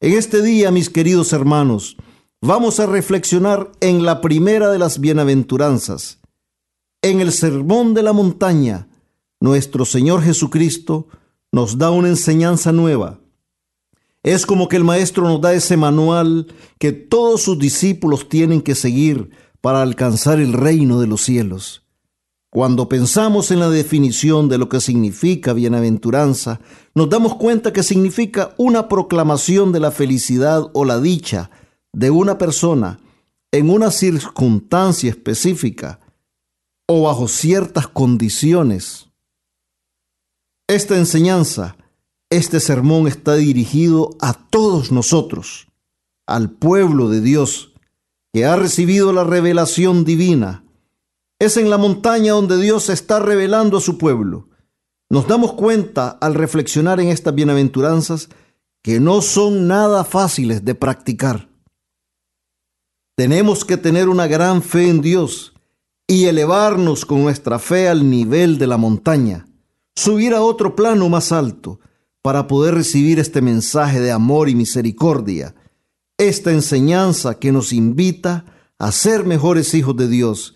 En 0.00 0.14
este 0.14 0.40
día, 0.40 0.70
mis 0.70 0.88
queridos 0.88 1.34
hermanos, 1.34 1.98
vamos 2.40 2.80
a 2.80 2.86
reflexionar 2.86 3.70
en 3.80 4.02
la 4.06 4.22
primera 4.22 4.70
de 4.70 4.78
las 4.78 4.98
bienaventuranzas. 4.98 6.20
En 7.02 7.20
el 7.20 7.32
Sermón 7.32 7.92
de 7.92 8.02
la 8.02 8.14
Montaña, 8.14 8.88
nuestro 9.40 9.84
Señor 9.84 10.22
Jesucristo 10.22 11.08
nos 11.52 11.78
da 11.78 11.90
una 11.90 12.08
enseñanza 12.08 12.72
nueva. 12.72 13.20
Es 14.22 14.44
como 14.44 14.68
que 14.68 14.76
el 14.76 14.84
Maestro 14.84 15.24
nos 15.24 15.40
da 15.40 15.54
ese 15.54 15.76
manual 15.76 16.48
que 16.78 16.92
todos 16.92 17.42
sus 17.42 17.58
discípulos 17.58 18.28
tienen 18.28 18.60
que 18.60 18.74
seguir 18.74 19.30
para 19.60 19.82
alcanzar 19.82 20.40
el 20.40 20.52
reino 20.52 21.00
de 21.00 21.06
los 21.06 21.22
cielos. 21.22 21.86
Cuando 22.50 22.88
pensamos 22.88 23.50
en 23.50 23.60
la 23.60 23.68
definición 23.68 24.48
de 24.48 24.58
lo 24.58 24.68
que 24.68 24.80
significa 24.80 25.52
bienaventuranza, 25.52 26.60
nos 26.94 27.08
damos 27.10 27.36
cuenta 27.36 27.72
que 27.72 27.82
significa 27.82 28.54
una 28.56 28.88
proclamación 28.88 29.72
de 29.72 29.80
la 29.80 29.90
felicidad 29.90 30.70
o 30.72 30.84
la 30.84 31.00
dicha 31.00 31.50
de 31.92 32.10
una 32.10 32.38
persona 32.38 32.98
en 33.52 33.70
una 33.70 33.90
circunstancia 33.90 35.10
específica 35.10 36.00
o 36.86 37.02
bajo 37.02 37.28
ciertas 37.28 37.88
condiciones. 37.88 39.05
Esta 40.68 40.96
enseñanza, 40.96 41.76
este 42.28 42.58
sermón 42.58 43.06
está 43.06 43.34
dirigido 43.36 44.16
a 44.20 44.32
todos 44.32 44.90
nosotros, 44.90 45.68
al 46.26 46.50
pueblo 46.50 47.08
de 47.08 47.20
Dios, 47.20 47.72
que 48.32 48.46
ha 48.46 48.56
recibido 48.56 49.12
la 49.12 49.22
revelación 49.22 50.04
divina. 50.04 50.64
Es 51.38 51.56
en 51.56 51.70
la 51.70 51.78
montaña 51.78 52.32
donde 52.32 52.60
Dios 52.60 52.88
está 52.88 53.20
revelando 53.20 53.76
a 53.76 53.80
su 53.80 53.96
pueblo. 53.96 54.48
Nos 55.08 55.28
damos 55.28 55.52
cuenta 55.52 56.08
al 56.20 56.34
reflexionar 56.34 56.98
en 56.98 57.08
estas 57.08 57.32
bienaventuranzas 57.32 58.28
que 58.82 58.98
no 58.98 59.22
son 59.22 59.68
nada 59.68 60.02
fáciles 60.02 60.64
de 60.64 60.74
practicar. 60.74 61.48
Tenemos 63.16 63.64
que 63.64 63.76
tener 63.76 64.08
una 64.08 64.26
gran 64.26 64.62
fe 64.62 64.88
en 64.88 65.00
Dios 65.00 65.54
y 66.08 66.24
elevarnos 66.24 67.04
con 67.04 67.22
nuestra 67.22 67.60
fe 67.60 67.88
al 67.88 68.10
nivel 68.10 68.58
de 68.58 68.66
la 68.66 68.78
montaña, 68.78 69.45
subir 69.96 70.34
a 70.34 70.42
otro 70.42 70.76
plano 70.76 71.08
más 71.08 71.32
alto 71.32 71.80
para 72.22 72.46
poder 72.46 72.74
recibir 72.74 73.18
este 73.18 73.40
mensaje 73.40 74.00
de 74.00 74.12
amor 74.12 74.48
y 74.48 74.54
misericordia 74.54 75.54
esta 76.18 76.50
enseñanza 76.50 77.38
que 77.38 77.52
nos 77.52 77.72
invita 77.72 78.44
a 78.78 78.92
ser 78.92 79.24
mejores 79.24 79.74
hijos 79.74 79.96
de 79.96 80.08
Dios, 80.08 80.54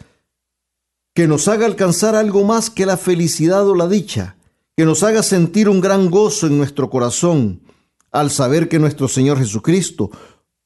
que 1.14 1.26
nos 1.26 1.48
haga 1.48 1.66
alcanzar 1.66 2.14
algo 2.14 2.44
más 2.44 2.70
que 2.70 2.86
la 2.86 2.96
felicidad 2.96 3.68
o 3.68 3.74
la 3.74 3.88
dicha, 3.88 4.36
que 4.76 4.84
nos 4.84 5.02
haga 5.02 5.22
sentir 5.22 5.68
un 5.68 5.80
gran 5.80 6.10
gozo 6.10 6.46
en 6.46 6.56
nuestro 6.56 6.88
corazón 6.88 7.62
al 8.10 8.30
saber 8.30 8.68
que 8.68 8.78
nuestro 8.78 9.08
Señor 9.08 9.38
Jesucristo 9.38 10.10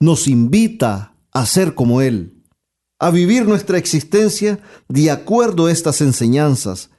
nos 0.01 0.29
invita 0.29 1.17
a 1.33 1.47
ser 1.47 1.75
como 1.75 2.01
Él, 2.01 2.43
a 2.99 3.11
vivir 3.11 3.47
nuestra 3.47 3.79
existencia 3.79 4.61
de 4.89 5.11
acuerdo 5.11 5.67
a 5.67 5.73
estas 5.73 6.01
enseñanzas, 6.01 6.91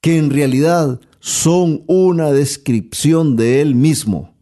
que 0.00 0.18
en 0.18 0.30
realidad 0.30 1.00
son 1.24 1.84
una 1.86 2.32
descripción 2.32 3.34
de 3.34 3.62
Él 3.62 3.74
mismo. 3.74 4.36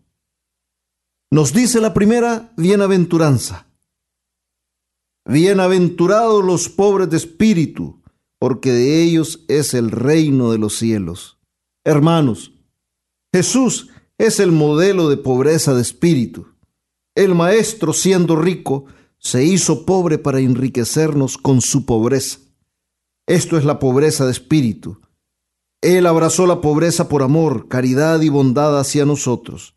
Nos 1.31 1.53
dice 1.53 1.81
la 1.81 1.95
primera 1.95 2.53
bienaventuranza. 2.57 3.69
Bienaventurados 5.25 6.45
los 6.45 6.69
pobres 6.69 7.09
de 7.09 7.19
espíritu, 7.19 8.03
porque 8.41 8.73
de 8.73 9.01
ellos 9.01 9.45
es 9.47 9.75
el 9.75 9.93
reino 9.93 10.51
de 10.51 10.59
los 10.59 10.77
cielos. 10.77 11.39
Hermanos, 11.85 12.53
Jesús 13.33 13.91
es 14.19 14.41
el 14.41 14.51
modelo 14.51 15.09
de 15.09 15.19
pobreza 15.19 15.77
de 15.77 15.83
espíritu. 15.83 16.49
El 17.15 17.37
Maestro, 17.37 17.93
siendo 17.93 18.35
rico, 18.35 18.87
se 19.19 19.45
hizo 19.45 19.87
pobre 19.87 20.19
para 20.19 20.41
enriquecernos 20.41 21.39
con 21.39 21.61
su 21.61 21.87
pobreza. 21.87 22.41
Esto 23.29 23.57
es 23.57 23.65
la 23.65 23.79
pobreza 23.79 24.25
de 24.25 24.33
espíritu. 24.33 25.01
Él 25.83 26.07
abrazó 26.07 26.47
la 26.47 26.61
pobreza 26.61 27.09
por 27.09 27.25
amor, 27.25 27.67
caridad 27.67 28.21
y 28.21 28.29
bondad 28.29 28.79
hacia 28.79 29.05
nosotros. 29.05 29.75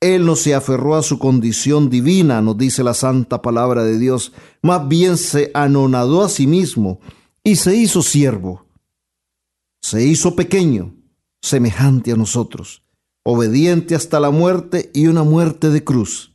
Él 0.00 0.24
no 0.24 0.36
se 0.36 0.54
aferró 0.54 0.96
a 0.96 1.02
su 1.02 1.18
condición 1.18 1.90
divina, 1.90 2.40
nos 2.40 2.56
dice 2.56 2.82
la 2.82 2.94
santa 2.94 3.42
palabra 3.42 3.84
de 3.84 3.98
Dios, 3.98 4.32
más 4.62 4.88
bien 4.88 5.18
se 5.18 5.50
anonadó 5.52 6.24
a 6.24 6.30
sí 6.30 6.46
mismo 6.46 7.00
y 7.42 7.56
se 7.56 7.76
hizo 7.76 8.02
siervo. 8.02 8.66
Se 9.82 10.02
hizo 10.04 10.34
pequeño, 10.34 10.94
semejante 11.42 12.12
a 12.12 12.16
nosotros, 12.16 12.82
obediente 13.22 13.94
hasta 13.94 14.20
la 14.20 14.30
muerte 14.30 14.90
y 14.94 15.08
una 15.08 15.24
muerte 15.24 15.68
de 15.68 15.84
cruz. 15.84 16.34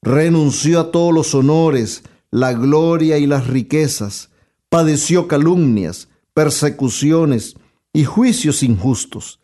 Renunció 0.00 0.78
a 0.78 0.90
todos 0.92 1.12
los 1.12 1.34
honores, 1.34 2.04
la 2.30 2.52
gloria 2.52 3.18
y 3.18 3.26
las 3.26 3.48
riquezas, 3.48 4.30
padeció 4.68 5.26
calumnias, 5.26 6.08
persecuciones 6.34 7.56
y 7.92 8.04
juicios 8.04 8.62
injustos. 8.62 9.40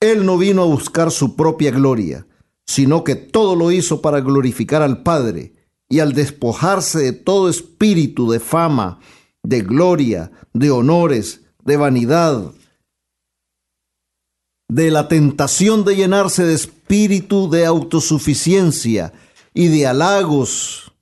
Él 0.00 0.26
no 0.26 0.38
vino 0.38 0.62
a 0.62 0.66
buscar 0.66 1.10
su 1.10 1.36
propia 1.36 1.70
gloria, 1.70 2.26
sino 2.66 3.04
que 3.04 3.14
todo 3.14 3.56
lo 3.56 3.70
hizo 3.70 4.00
para 4.00 4.20
glorificar 4.20 4.82
al 4.82 5.02
Padre, 5.02 5.52
y 5.88 6.00
al 6.00 6.12
despojarse 6.12 6.98
de 6.98 7.12
todo 7.12 7.48
espíritu 7.48 8.30
de 8.30 8.40
fama, 8.40 8.98
de 9.42 9.60
gloria, 9.60 10.32
de 10.52 10.70
honores, 10.70 11.42
de 11.64 11.76
vanidad, 11.76 12.52
de 14.68 14.90
la 14.90 15.08
tentación 15.08 15.84
de 15.84 15.96
llenarse 15.96 16.44
de 16.44 16.54
espíritu 16.54 17.50
de 17.50 17.66
autosuficiencia 17.66 19.12
y 19.52 19.68
de 19.68 19.86
halagos 19.86 20.92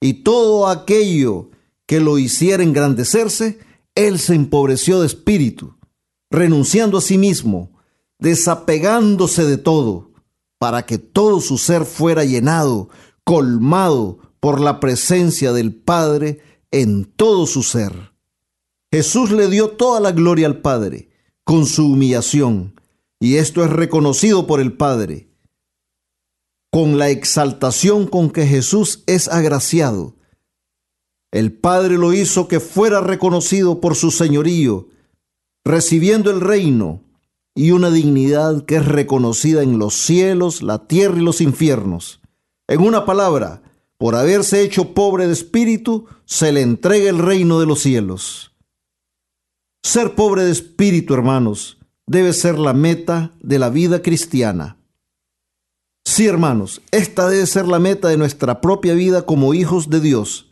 y 0.00 0.14
todo 0.22 0.66
aquello 0.66 1.50
que 1.86 2.00
lo 2.00 2.18
hiciera 2.18 2.62
engrandecerse, 2.62 3.60
él 3.94 4.18
se 4.18 4.34
empobreció 4.34 5.00
de 5.00 5.06
espíritu, 5.06 5.76
renunciando 6.32 6.98
a 6.98 7.00
sí 7.02 7.18
mismo, 7.18 7.70
desapegándose 8.18 9.44
de 9.44 9.58
todo 9.58 10.10
para 10.58 10.86
que 10.86 10.98
todo 10.98 11.40
su 11.40 11.58
ser 11.58 11.84
fuera 11.84 12.24
llenado, 12.24 12.88
colmado 13.24 14.18
por 14.40 14.60
la 14.60 14.80
presencia 14.80 15.52
del 15.52 15.74
Padre 15.74 16.40
en 16.70 17.04
todo 17.04 17.46
su 17.46 17.62
ser. 17.62 18.12
Jesús 18.90 19.30
le 19.30 19.48
dio 19.48 19.70
toda 19.70 20.00
la 20.00 20.12
gloria 20.12 20.46
al 20.46 20.60
Padre 20.60 21.10
con 21.44 21.66
su 21.66 21.86
humillación, 21.92 22.80
y 23.20 23.36
esto 23.36 23.64
es 23.64 23.70
reconocido 23.70 24.46
por 24.46 24.60
el 24.60 24.72
Padre. 24.72 25.28
Con 26.70 26.96
la 26.96 27.10
exaltación 27.10 28.06
con 28.06 28.30
que 28.30 28.46
Jesús 28.46 29.02
es 29.06 29.28
agraciado, 29.28 30.16
el 31.32 31.52
Padre 31.52 31.98
lo 31.98 32.12
hizo 32.12 32.46
que 32.46 32.60
fuera 32.60 33.00
reconocido 33.00 33.80
por 33.80 33.96
su 33.96 34.10
señorío, 34.10 34.88
recibiendo 35.64 36.30
el 36.30 36.40
reino 36.40 37.02
y 37.54 37.70
una 37.70 37.90
dignidad 37.90 38.64
que 38.64 38.76
es 38.76 38.86
reconocida 38.86 39.62
en 39.62 39.78
los 39.78 39.94
cielos, 39.94 40.62
la 40.62 40.86
tierra 40.86 41.18
y 41.18 41.22
los 41.22 41.40
infiernos. 41.40 42.20
En 42.68 42.80
una 42.80 43.04
palabra, 43.04 43.62
por 43.98 44.14
haberse 44.14 44.62
hecho 44.62 44.94
pobre 44.94 45.26
de 45.26 45.32
espíritu, 45.32 46.06
se 46.24 46.52
le 46.52 46.62
entrega 46.62 47.10
el 47.10 47.18
reino 47.18 47.60
de 47.60 47.66
los 47.66 47.80
cielos. 47.80 48.52
Ser 49.82 50.14
pobre 50.14 50.44
de 50.44 50.52
espíritu, 50.52 51.14
hermanos, 51.14 51.78
debe 52.06 52.32
ser 52.32 52.58
la 52.58 52.72
meta 52.72 53.32
de 53.40 53.58
la 53.58 53.68
vida 53.68 54.00
cristiana. 54.00 54.78
Sí, 56.04 56.26
hermanos, 56.26 56.82
esta 56.90 57.28
debe 57.28 57.46
ser 57.46 57.66
la 57.66 57.78
meta 57.78 58.08
de 58.08 58.16
nuestra 58.16 58.60
propia 58.60 58.94
vida 58.94 59.22
como 59.22 59.54
hijos 59.54 59.88
de 59.90 60.00
Dios. 60.00 60.50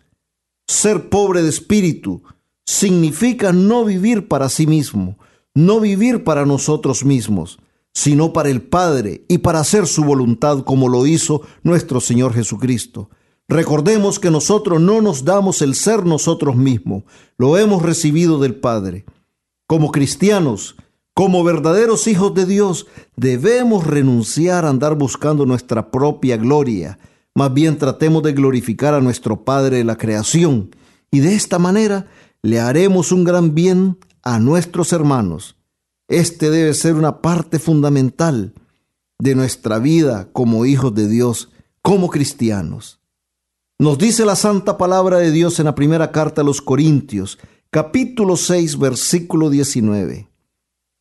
Ser 0.69 1.09
pobre 1.09 1.43
de 1.43 1.49
espíritu 1.49 2.23
significa 2.71 3.53
no 3.53 3.85
vivir 3.85 4.29
para 4.29 4.49
sí 4.49 4.65
mismo, 4.65 5.19
no 5.55 5.81
vivir 5.81 6.23
para 6.23 6.47
nosotros 6.47 7.05
mismos, 7.05 7.59
sino 7.93 8.33
para 8.33 8.49
el 8.49 8.63
Padre 8.63 9.25
y 9.27 9.39
para 9.39 9.59
hacer 9.59 9.89
su 9.89 10.05
voluntad 10.05 10.61
como 10.61 10.89
lo 10.89 11.05
hizo 11.05 11.43
nuestro 11.65 12.01
Señor 12.01 12.33
Jesucristo. 12.33 13.11
Recordemos 13.49 14.21
que 14.21 14.31
nosotros 14.31 14.81
no 14.81 15.01
nos 15.01 15.25
damos 15.25 15.63
el 15.63 15.75
ser 15.75 16.07
nosotros 16.07 16.55
mismos, 16.55 17.03
lo 17.37 17.59
hemos 17.59 17.83
recibido 17.83 18.39
del 18.39 18.55
Padre. 18.55 19.05
Como 19.67 19.91
cristianos, 19.91 20.77
como 21.13 21.43
verdaderos 21.43 22.07
hijos 22.07 22.35
de 22.35 22.47
Dios, 22.47 22.87
debemos 23.17 23.85
renunciar 23.85 24.65
a 24.65 24.69
andar 24.69 24.95
buscando 24.95 25.45
nuestra 25.45 25.91
propia 25.91 26.37
gloria. 26.37 27.01
Más 27.35 27.53
bien 27.53 27.79
tratemos 27.79 28.23
de 28.23 28.33
glorificar 28.33 28.95
a 28.95 29.01
nuestro 29.01 29.45
Padre 29.45 29.79
de 29.79 29.85
la 29.85 29.97
creación 29.97 30.71
y 31.11 31.19
de 31.19 31.35
esta 31.35 31.59
manera 31.59 32.07
le 32.43 32.61
haremos 32.61 33.13
un 33.13 33.25
gran 33.25 33.55
bien 33.55 33.99
a 34.23 34.39
nuestros 34.39 34.93
hermanos. 34.93 35.57
Este 36.09 36.51
debe 36.51 36.75
ser 36.75 36.95
una 36.95 37.21
parte 37.21 37.59
fundamental 37.59 38.55
de 39.19 39.35
nuestra 39.35 39.79
vida 39.79 40.29
como 40.33 40.65
hijos 40.65 40.95
de 40.95 41.09
Dios, 41.09 41.51
como 41.83 42.09
cristianos. 42.09 43.01
Nos 43.79 43.99
dice 43.99 44.25
la 44.25 44.37
santa 44.37 44.77
palabra 44.77 45.19
de 45.19 45.31
Dios 45.31 45.59
en 45.59 45.67
la 45.67 45.75
primera 45.75 46.11
carta 46.13 46.41
a 46.41 46.45
los 46.45 46.61
Corintios, 46.61 47.39
capítulo 47.71 48.37
6, 48.37 48.79
versículo 48.79 49.51
19. 49.51 50.29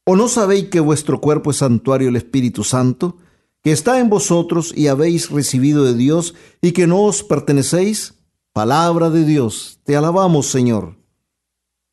¿O 0.06 0.16
no 0.16 0.28
sabéis 0.28 0.70
que 0.70 0.80
vuestro 0.80 1.20
cuerpo 1.22 1.52
es 1.52 1.58
santuario 1.58 2.08
del 2.08 2.16
Espíritu 2.18 2.64
Santo, 2.64 3.18
que 3.64 3.72
está 3.72 4.00
en 4.00 4.10
vosotros 4.10 4.74
y 4.76 4.88
habéis 4.88 5.30
recibido 5.30 5.84
de 5.84 5.94
Dios 5.94 6.36
y 6.62 6.72
que 6.72 6.88
no 6.88 7.04
os 7.04 7.24
pertenecéis? 7.24 8.16
Palabra 8.54 9.10
de 9.10 9.26
Dios, 9.26 9.80
te 9.84 9.96
alabamos 9.96 10.48
Señor. 10.48 10.99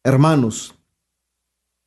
Hermanos, 0.06 0.76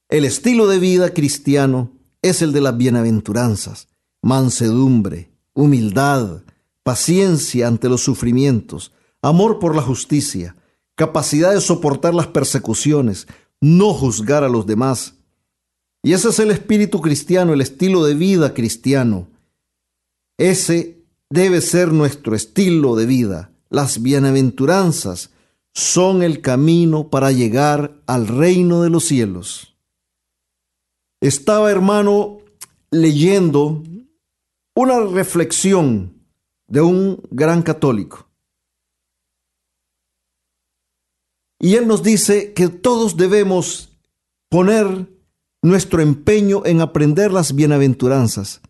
el 0.09 0.25
estilo 0.25 0.67
de 0.67 0.77
vida 0.77 1.13
cristiano 1.13 1.93
es 2.21 2.41
el 2.41 2.51
de 2.51 2.59
las 2.59 2.75
bienaventuranzas, 2.75 3.87
mansedumbre, 4.21 5.31
humildad, 5.53 6.43
paciencia 6.83 7.69
ante 7.69 7.87
los 7.87 8.03
sufrimientos, 8.03 8.91
amor 9.21 9.57
por 9.59 9.73
la 9.73 9.81
justicia, 9.81 10.57
capacidad 10.95 11.53
de 11.53 11.61
soportar 11.61 12.13
las 12.13 12.27
persecuciones, 12.27 13.25
no 13.61 13.93
juzgar 13.93 14.43
a 14.43 14.49
los 14.49 14.67
demás. 14.67 15.13
Y 16.03 16.11
ese 16.11 16.27
es 16.27 16.39
el 16.39 16.51
espíritu 16.51 16.99
cristiano, 16.99 17.53
el 17.53 17.61
estilo 17.61 18.03
de 18.03 18.15
vida 18.15 18.53
cristiano. 18.53 19.29
Ese 20.37 21.05
debe 21.29 21.61
ser 21.61 21.93
nuestro 21.93 22.35
estilo 22.35 22.97
de 22.97 23.05
vida. 23.05 23.53
Las 23.69 24.01
bienaventuranzas 24.01 25.29
son 25.79 26.23
el 26.23 26.41
camino 26.41 27.09
para 27.09 27.31
llegar 27.31 28.01
al 28.05 28.27
reino 28.27 28.81
de 28.81 28.89
los 28.89 29.05
cielos. 29.05 29.77
Estaba, 31.21 31.71
hermano, 31.71 32.39
leyendo 32.91 33.83
una 34.75 34.99
reflexión 34.99 36.13
de 36.67 36.81
un 36.81 37.21
gran 37.31 37.61
católico. 37.61 38.27
Y 41.59 41.75
él 41.75 41.87
nos 41.87 42.03
dice 42.03 42.53
que 42.53 42.67
todos 42.67 43.15
debemos 43.15 43.97
poner 44.49 45.07
nuestro 45.61 46.01
empeño 46.01 46.65
en 46.65 46.81
aprender 46.81 47.31
las 47.31 47.55
bienaventuranzas, 47.55 48.61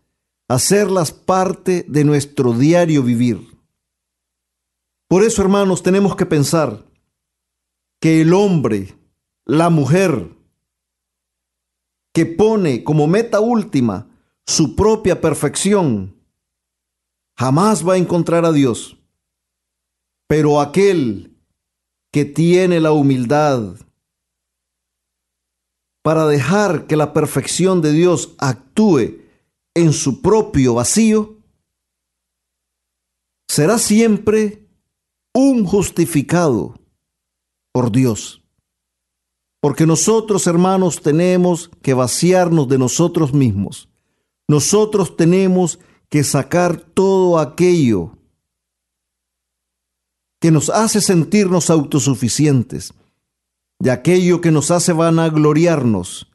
hacerlas 0.48 1.12
parte 1.12 1.84
de 1.88 2.04
nuestro 2.04 2.52
diario 2.52 3.02
vivir. 3.02 3.48
Por 5.08 5.24
eso, 5.24 5.42
hermanos, 5.42 5.82
tenemos 5.82 6.14
que 6.14 6.26
pensar 6.26 6.89
que 8.00 8.22
el 8.22 8.32
hombre, 8.32 8.98
la 9.44 9.70
mujer, 9.70 10.34
que 12.12 12.26
pone 12.26 12.82
como 12.82 13.06
meta 13.06 13.40
última 13.40 14.08
su 14.46 14.74
propia 14.74 15.20
perfección, 15.20 16.16
jamás 17.38 17.86
va 17.86 17.94
a 17.94 17.98
encontrar 17.98 18.44
a 18.44 18.52
Dios. 18.52 18.96
Pero 20.26 20.60
aquel 20.60 21.36
que 22.10 22.24
tiene 22.24 22.80
la 22.80 22.92
humildad 22.92 23.76
para 26.02 26.26
dejar 26.26 26.86
que 26.86 26.96
la 26.96 27.12
perfección 27.12 27.82
de 27.82 27.92
Dios 27.92 28.34
actúe 28.38 29.20
en 29.74 29.92
su 29.92 30.22
propio 30.22 30.74
vacío, 30.74 31.36
será 33.48 33.78
siempre 33.78 34.66
un 35.34 35.64
justificado 35.64 36.79
por 37.72 37.90
Dios. 37.92 38.42
Porque 39.60 39.86
nosotros, 39.86 40.46
hermanos, 40.46 41.02
tenemos 41.02 41.70
que 41.82 41.94
vaciarnos 41.94 42.68
de 42.68 42.78
nosotros 42.78 43.34
mismos. 43.34 43.88
Nosotros 44.48 45.16
tenemos 45.16 45.78
que 46.08 46.24
sacar 46.24 46.80
todo 46.80 47.38
aquello 47.38 48.16
que 50.40 50.50
nos 50.50 50.70
hace 50.70 51.02
sentirnos 51.02 51.68
autosuficientes, 51.68 52.94
de 53.78 53.90
aquello 53.90 54.40
que 54.40 54.50
nos 54.50 54.70
hace 54.70 54.92
vanagloriarnos. 54.92 56.26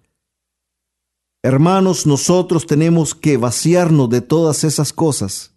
Hermanos, 1.43 2.05
nosotros 2.05 2.67
tenemos 2.67 3.15
que 3.15 3.37
vaciarnos 3.37 4.09
de 4.09 4.21
todas 4.21 4.63
esas 4.63 4.93
cosas, 4.93 5.55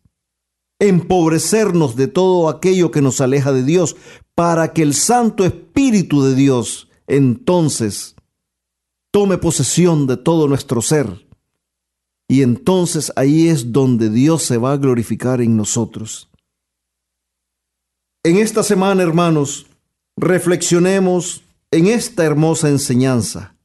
empobrecernos 0.81 1.97
de 1.97 2.09
todo 2.09 2.49
aquello 2.49 2.91
que 2.91 3.03
nos 3.03 3.20
aleja 3.20 3.53
de 3.53 3.62
Dios, 3.62 3.97
para 4.39 4.72
que 4.72 4.82
el 4.82 4.95
Santo 4.95 5.45
Espíritu 5.45 6.22
de 6.22 6.36
Dios 6.36 6.89
entonces 7.09 8.14
tome 9.11 9.36
posesión 9.36 10.07
de 10.07 10.16
todo 10.16 10.47
nuestro 10.47 10.80
ser. 10.80 11.26
Y 12.28 12.43
entonces 12.43 13.12
ahí 13.16 13.49
es 13.49 13.72
donde 13.72 14.11
Dios 14.11 14.45
se 14.45 14.57
va 14.57 14.74
a 14.74 14.76
glorificar 14.76 15.41
en 15.41 15.57
nosotros. 15.57 16.30
En 18.22 18.36
esta 18.36 18.62
semana, 18.62 19.03
hermanos, 19.03 19.66
reflexionemos 20.16 21.43
en 21.72 21.89
esta 21.89 22.24
hermosa 22.24 22.68
enseñanza 22.68 23.57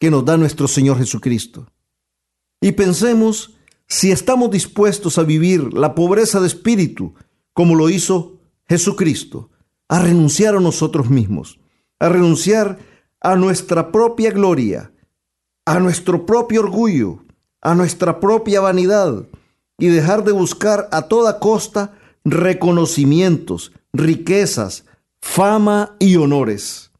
que 0.00 0.10
nos 0.10 0.24
da 0.24 0.36
nuestro 0.36 0.66
Señor 0.66 0.98
Jesucristo. 0.98 1.70
Y 2.60 2.72
pensemos 2.72 3.54
si 3.86 4.10
estamos 4.10 4.50
dispuestos 4.50 5.16
a 5.16 5.22
vivir 5.22 5.72
la 5.74 5.94
pobreza 5.94 6.40
de 6.40 6.48
espíritu 6.48 7.14
como 7.52 7.76
lo 7.76 7.88
hizo 7.88 8.40
Jesucristo, 8.68 9.50
a 9.88 9.98
renunciar 10.00 10.54
a 10.56 10.60
nosotros 10.60 11.10
mismos, 11.10 11.58
a 11.98 12.08
renunciar 12.08 12.78
a 13.20 13.36
nuestra 13.36 13.90
propia 13.90 14.30
gloria, 14.30 14.92
a 15.64 15.80
nuestro 15.80 16.26
propio 16.26 16.60
orgullo, 16.60 17.24
a 17.60 17.74
nuestra 17.74 18.20
propia 18.20 18.60
vanidad 18.60 19.26
y 19.78 19.88
dejar 19.88 20.24
de 20.24 20.32
buscar 20.32 20.88
a 20.92 21.02
toda 21.02 21.38
costa 21.38 21.98
reconocimientos, 22.24 23.72
riquezas, 23.92 24.84
fama 25.20 25.96
y 25.98 26.16
honores. 26.16 26.90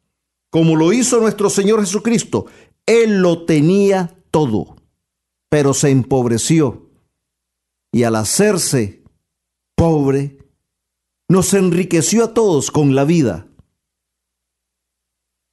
Como 0.50 0.76
lo 0.76 0.92
hizo 0.92 1.20
nuestro 1.20 1.50
Señor 1.50 1.80
Jesucristo, 1.80 2.46
Él 2.86 3.20
lo 3.20 3.44
tenía 3.44 4.16
todo, 4.30 4.76
pero 5.50 5.74
se 5.74 5.90
empobreció. 5.90 6.88
Y 7.92 8.04
al 8.04 8.16
hacerse 8.16 9.02
pobre, 9.74 10.37
nos 11.28 11.54
enriqueció 11.54 12.24
a 12.24 12.34
todos 12.34 12.70
con 12.70 12.94
la 12.94 13.04
vida. 13.04 13.46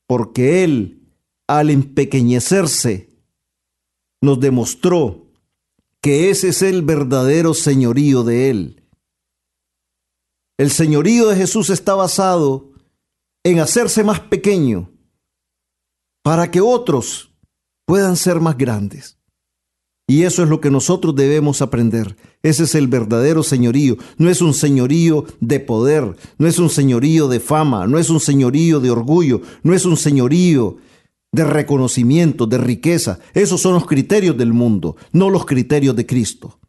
Porque 0.08 0.64
Él, 0.64 1.12
al 1.48 1.70
empequeñecerse, 1.70 3.10
nos 4.22 4.40
demostró 4.40 5.28
que 6.02 6.30
ese 6.30 6.50
es 6.50 6.62
el 6.62 6.82
verdadero 6.82 7.54
señorío 7.54 8.24
de 8.24 8.50
Él 8.50 8.86
el 10.58 10.72
señorío 10.72 11.28
de 11.28 11.36
Jesús 11.36 11.70
está 11.70 11.96
basado 11.96 12.72
en 13.44 13.60
hacerse 13.60 14.04
más 14.04 14.22
pequeño 14.22 14.90
para 16.24 16.50
que 16.50 16.62
otros 16.62 17.32
puedan 17.86 18.16
ser 18.16 18.40
más 18.40 18.58
grandes. 18.58 19.18
Y 20.08 20.24
eso 20.24 20.44
es 20.44 20.50
lo 20.50 20.62
que 20.62 20.70
nosotros 20.70 21.16
debemos 21.16 21.62
aprender. 21.62 22.16
Ese 22.44 22.64
es 22.64 22.76
el 22.76 22.88
verdadero 22.88 23.42
señorío. 23.42 23.98
No 24.18 24.30
es 24.30 24.42
un 24.42 24.54
señorío 24.54 25.26
de 25.40 25.60
poder, 25.60 26.16
no 26.38 26.48
es 26.48 26.60
un 26.60 26.70
señorío 26.70 27.28
de 27.28 27.40
fama, 27.40 27.88
no 27.88 27.98
es 27.98 28.10
un 28.12 28.20
señorío 28.20 28.80
de 28.80 28.92
orgullo, 28.92 29.42
no 29.64 29.74
es 29.74 29.86
un 29.86 29.98
señorío 29.98 30.78
de 31.32 31.44
reconocimiento, 31.44 32.46
de 32.46 32.60
riqueza. 32.60 33.20
Esos 33.34 33.62
son 33.62 33.74
los 33.74 33.88
criterios 33.88 34.38
del 34.38 34.54
mundo, 34.54 34.96
no 35.12 35.32
los 35.32 35.46
criterios 35.46 35.96
de 35.96 36.06
Cristo. 36.06 36.60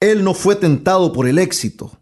Él 0.00 0.24
no 0.24 0.32
fue 0.32 0.56
tentado 0.56 1.12
por 1.12 1.28
el 1.28 1.38
éxito, 1.38 2.00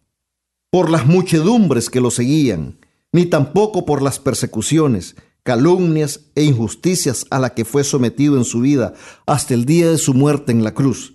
por 0.71 0.91
las 0.91 1.07
muchedumbres 1.07 1.91
que 1.91 2.01
lo 2.01 2.11
seguían, 2.11 2.79
ni 3.13 3.27
tampoco 3.27 3.85
por 3.85 4.01
las 4.01 4.21
persecuciones, 4.21 5.17
calumnias 5.47 6.27
e 6.35 6.43
injusticias 6.43 7.25
a 7.31 7.39
las 7.39 7.53
que 7.53 7.65
fue 7.65 7.85
sometido 7.85 8.37
en 8.37 8.45
su 8.45 8.61
vida 8.61 8.95
hasta 9.27 9.55
el 9.55 9.65
día 9.65 9.89
de 9.89 9.97
su 9.97 10.13
muerte 10.13 10.51
en 10.51 10.65
la 10.65 10.75
cruz. 10.75 11.15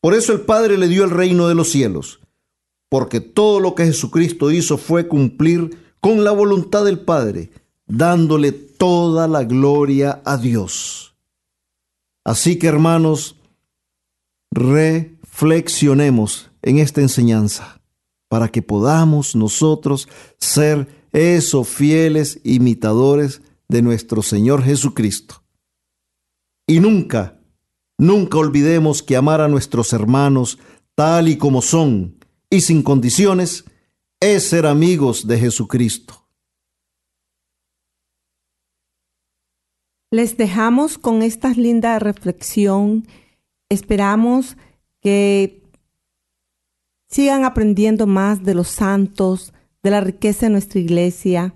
Por 0.00 0.14
eso 0.14 0.32
el 0.32 0.40
Padre 0.40 0.78
le 0.78 0.88
dio 0.88 1.04
el 1.04 1.10
reino 1.10 1.46
de 1.46 1.54
los 1.54 1.68
cielos, 1.68 2.20
porque 2.88 3.20
todo 3.20 3.60
lo 3.60 3.74
que 3.74 3.84
Jesucristo 3.84 4.50
hizo 4.50 4.78
fue 4.78 5.08
cumplir 5.08 5.78
con 6.00 6.24
la 6.24 6.30
voluntad 6.30 6.86
del 6.86 7.00
Padre, 7.00 7.50
dándole 7.86 8.52
toda 8.52 9.28
la 9.28 9.44
gloria 9.44 10.22
a 10.24 10.38
Dios. 10.38 11.14
Así 12.24 12.58
que 12.58 12.68
hermanos, 12.68 13.36
reflexionemos 14.50 16.50
en 16.62 16.78
esta 16.78 17.02
enseñanza 17.02 17.82
para 18.28 18.48
que 18.48 18.62
podamos 18.62 19.36
nosotros 19.36 20.08
ser 20.38 20.88
esos 21.12 21.68
fieles 21.68 22.40
imitadores 22.42 23.42
de 23.68 23.82
nuestro 23.82 24.22
Señor 24.22 24.62
Jesucristo. 24.62 25.42
Y 26.66 26.80
nunca, 26.80 27.40
nunca 27.98 28.38
olvidemos 28.38 29.02
que 29.02 29.16
amar 29.16 29.40
a 29.40 29.48
nuestros 29.48 29.92
hermanos 29.92 30.58
tal 30.94 31.28
y 31.28 31.36
como 31.36 31.62
son 31.62 32.18
y 32.50 32.60
sin 32.62 32.82
condiciones 32.82 33.64
es 34.20 34.48
ser 34.48 34.66
amigos 34.66 35.26
de 35.26 35.38
Jesucristo. 35.38 36.26
Les 40.10 40.36
dejamos 40.36 40.98
con 40.98 41.22
esta 41.22 41.50
linda 41.50 41.98
reflexión. 41.98 43.06
Esperamos 43.68 44.56
que 45.02 45.62
sigan 47.08 47.44
aprendiendo 47.44 48.06
más 48.06 48.42
de 48.42 48.54
los 48.54 48.68
santos, 48.68 49.52
de 49.82 49.90
la 49.90 50.00
riqueza 50.00 50.46
de 50.46 50.50
nuestra 50.50 50.80
iglesia. 50.80 51.54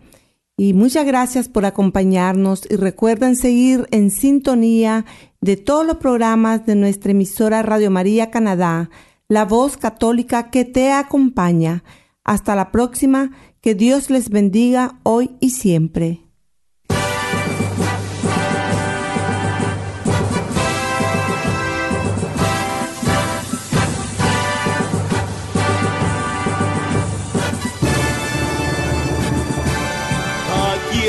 Y 0.63 0.75
muchas 0.75 1.07
gracias 1.07 1.49
por 1.49 1.65
acompañarnos 1.65 2.67
y 2.69 2.77
recuerden 2.77 3.35
seguir 3.35 3.87
en 3.93 4.11
sintonía 4.11 5.07
de 5.41 5.57
todos 5.57 5.87
los 5.87 5.97
programas 5.97 6.67
de 6.67 6.75
nuestra 6.75 7.13
emisora 7.13 7.63
Radio 7.63 7.91
María 7.91 8.31
Canadá, 8.31 8.91
la 9.27 9.47
voz 9.47 9.79
católica 9.79 10.51
que 10.51 10.67
te 10.67 10.93
acompaña. 10.93 11.83
Hasta 12.25 12.55
la 12.55 12.73
próxima, 12.73 13.31
que 13.63 13.75
Dios 13.75 14.11
les 14.11 14.29
bendiga 14.29 15.01
hoy 15.03 15.31
y 15.41 15.49
siempre. 15.49 16.30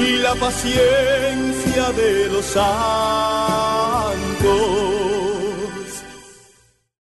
y 0.00 0.16
la 0.16 0.34
paciencia 0.34 1.92
de 1.92 2.28
los 2.28 2.44
santos. 2.46 2.90